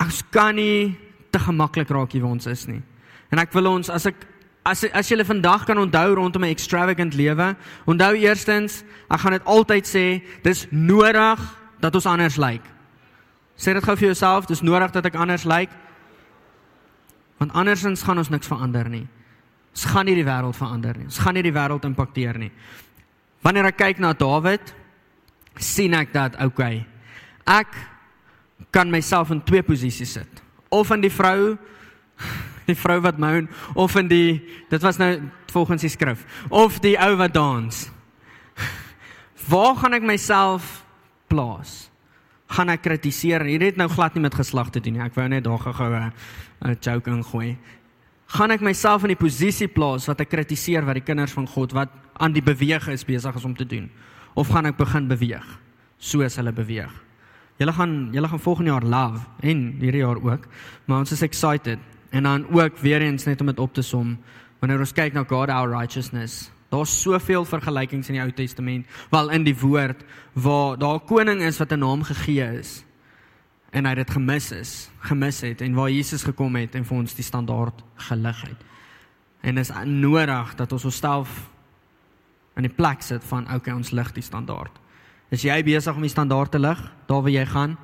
ons 0.00 0.22
kan 0.30 0.56
nie 0.56 0.96
te 1.30 1.38
gemaklik 1.38 1.90
raak 1.90 2.12
hier 2.12 2.22
waar 2.22 2.36
ons 2.36 2.46
is 2.46 2.66
nie. 2.66 2.82
En 3.30 3.38
ek 3.38 3.52
wil 3.52 3.70
ons 3.74 3.90
as 3.92 4.06
ek 4.06 4.26
as 4.68 4.84
as 4.92 5.08
jy 5.08 5.24
vandag 5.24 5.64
kan 5.64 5.78
onthou 5.78 6.14
rondom 6.14 6.44
'n 6.44 6.52
extravagant 6.52 7.14
lewe, 7.14 7.56
onthou 7.86 8.14
eerstens, 8.14 8.84
ek 9.10 9.20
gaan 9.20 9.32
dit 9.32 9.44
altyd 9.44 9.84
sê, 9.86 10.22
dis 10.42 10.66
nodig 10.70 11.40
dat 11.80 11.94
ons 11.94 12.06
anders 12.06 12.36
lyk. 12.36 12.62
Sê 13.56 13.74
dit 13.74 13.84
gou 13.84 13.96
vir 13.96 14.08
jouself, 14.08 14.46
dis 14.46 14.62
nodig 14.62 14.90
dat 14.90 15.06
ek 15.06 15.14
anders 15.14 15.44
lyk. 15.44 15.70
Want 17.38 17.52
andersins 17.52 18.02
gaan 18.02 18.18
ons 18.18 18.30
niks 18.30 18.46
verander 18.46 18.88
nie. 18.88 19.06
Ons 19.74 19.84
gaan 19.84 20.06
nie 20.06 20.14
die 20.14 20.26
wêreld 20.26 20.56
verander 20.56 20.96
nie. 20.96 21.04
Ons 21.04 21.18
gaan 21.18 21.34
nie 21.34 21.42
die 21.42 21.52
wêreld 21.52 21.84
impakteer 21.84 22.38
nie. 22.38 22.52
Wanneer 23.42 23.66
ek 23.66 23.76
kyk 23.76 23.98
na 23.98 24.12
Dawid, 24.12 24.74
sien 25.58 25.94
ek 25.94 26.12
dat 26.12 26.38
okay. 26.42 26.86
Ek 27.46 27.74
kan 28.74 28.90
myself 28.90 29.30
in 29.30 29.42
twee 29.46 29.62
posisies 29.62 30.12
sit. 30.18 30.42
Of 30.68 30.90
in 30.90 31.00
die 31.00 31.12
vrou 31.12 31.56
die 32.68 32.76
vrou 32.76 32.98
wat 33.00 33.18
moan 33.20 33.48
of 33.74 33.96
in 33.96 34.08
die 34.10 34.40
dit 34.68 34.82
was 34.84 34.98
nou 35.00 35.12
volgens 35.52 35.86
die 35.86 35.92
skrif 35.92 36.24
of 36.52 36.80
die 36.84 36.96
ou 37.00 37.14
wat 37.20 37.32
dans. 37.34 37.86
Waar 39.48 39.78
gaan 39.80 39.96
ek 39.96 40.04
myself 40.04 40.82
plaas? 41.32 41.88
Gaan 42.52 42.72
ek 42.72 42.82
kritiseer? 42.84 43.44
Hier 43.48 43.64
het 43.64 43.80
nou 43.80 43.88
glad 43.92 44.16
nie 44.16 44.24
met 44.24 44.36
geslag 44.36 44.70
te 44.72 44.80
doen 44.80 44.98
nie. 44.98 45.04
Ek 45.04 45.16
wou 45.16 45.26
net 45.28 45.44
daar 45.44 45.58
gou 45.58 45.88
'n 45.94 46.12
'n 46.64 46.76
joke 46.80 47.10
ingooi. 47.10 47.56
Gaan 48.26 48.50
ek 48.50 48.60
myself 48.60 49.02
in 49.02 49.16
die 49.16 49.24
posisie 49.24 49.68
plaas 49.68 50.06
wat 50.06 50.20
ek 50.20 50.28
kritiseer 50.28 50.84
wat 50.84 50.94
die 50.94 51.04
kinders 51.04 51.32
van 51.32 51.46
God 51.46 51.72
wat 51.72 51.88
aan 52.20 52.32
die 52.32 52.42
beweeg 52.42 52.88
is 52.88 53.04
besig 53.04 53.34
is 53.34 53.44
om 53.44 53.56
te 53.56 53.64
doen? 53.64 53.90
Of 54.34 54.48
gaan 54.48 54.66
ek 54.66 54.76
begin 54.76 55.08
beweeg 55.08 55.58
soos 55.98 56.36
hulle 56.36 56.52
beweeg? 56.52 57.07
Julle 57.58 57.72
gaan 57.74 58.08
julle 58.12 58.28
gaan 58.28 58.40
volgende 58.40 58.70
jaar 58.70 58.84
love 58.84 59.24
en 59.40 59.62
hierdie 59.80 60.00
jaar 60.00 60.22
ook, 60.22 60.46
maar 60.84 60.98
ons 60.98 61.12
is 61.12 61.22
excited. 61.22 61.78
En 62.10 62.22
dan 62.22 62.46
ook 62.50 62.78
weer 62.78 63.02
eens 63.02 63.24
net 63.24 63.40
om 63.40 63.46
dit 63.46 63.58
op 63.58 63.74
te 63.74 63.82
som, 63.82 64.18
wanneer 64.58 64.78
ons 64.78 64.92
kyk 64.92 65.12
na 65.12 65.24
God 65.24 65.50
our 65.50 65.70
righteousness, 65.70 66.50
daar's 66.70 66.92
soveel 67.02 67.44
vergelykings 67.44 68.08
in 68.08 68.14
die 68.14 68.22
Ou 68.22 68.30
Testament, 68.32 68.86
wel 69.10 69.30
in 69.34 69.44
die 69.44 69.56
woord 69.58 70.04
waar 70.32 70.78
daar 70.78 71.00
'n 71.00 71.06
koning 71.06 71.42
is 71.42 71.58
wat 71.58 71.72
'n 71.72 71.78
naam 71.78 72.02
gegee 72.02 72.58
is 72.58 72.84
en 73.70 73.86
hy 73.86 73.94
dit 73.94 74.10
gemis 74.10 74.50
is, 74.52 74.90
gemis 74.98 75.40
het 75.40 75.60
en 75.60 75.74
waar 75.74 75.90
Jesus 75.90 76.24
gekom 76.24 76.56
het 76.56 76.74
en 76.74 76.84
vir 76.84 76.96
ons 76.96 77.14
die 77.14 77.24
standaard 77.24 77.84
gelig 78.08 78.40
het. 78.42 78.64
En 79.40 79.58
is 79.58 79.70
nodig 79.84 80.54
dat 80.54 80.72
ons 80.72 80.84
onsself 80.84 81.50
in 82.56 82.62
die 82.62 82.74
plek 82.74 83.02
sit 83.02 83.24
van 83.24 83.46
okay, 83.54 83.74
ons 83.74 83.90
lig 83.90 84.12
die 84.12 84.22
standaard. 84.22 84.72
Is 85.28 85.42
jy 85.44 85.58
besig 85.60 85.92
om 85.92 86.04
die 86.04 86.08
standaard 86.08 86.54
te 86.54 86.60
lig 86.60 86.78
daar 87.08 87.20
waar 87.20 87.32
jy 87.34 87.44
gaan? 87.44 87.76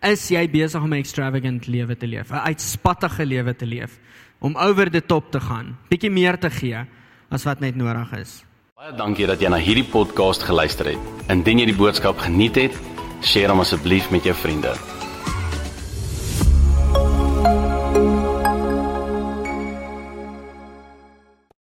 Is 0.00 0.30
jy 0.32 0.46
besig 0.48 0.80
om 0.80 0.92
'n 0.92 1.02
extravagant 1.02 1.66
lewe 1.66 1.96
te 1.96 2.06
leef, 2.06 2.30
'n 2.30 2.48
uitspattige 2.48 3.26
lewe 3.26 3.54
te 3.54 3.66
leef, 3.66 3.98
om 4.40 4.56
over 4.56 4.90
the 4.90 5.00
top 5.00 5.30
te 5.30 5.40
gaan, 5.40 5.76
bietjie 5.90 6.10
meer 6.10 6.38
te 6.38 6.50
gee 6.50 6.86
as 7.30 7.44
wat 7.44 7.60
net 7.60 7.76
nodig 7.76 8.12
is? 8.12 8.44
Baie 8.76 8.96
dankie 8.96 9.26
dat 9.26 9.40
jy 9.40 9.48
na 9.48 9.58
hierdie 9.58 9.84
podcast 9.84 10.42
geluister 10.42 10.86
het. 10.86 10.98
Indien 11.28 11.58
jy 11.58 11.66
die 11.66 11.76
boodskap 11.76 12.18
geniet 12.18 12.56
het, 12.56 12.72
deel 13.20 13.50
hom 13.50 13.60
asseblief 13.60 14.10
met 14.10 14.24
jou 14.24 14.34
vriende. 14.34 14.95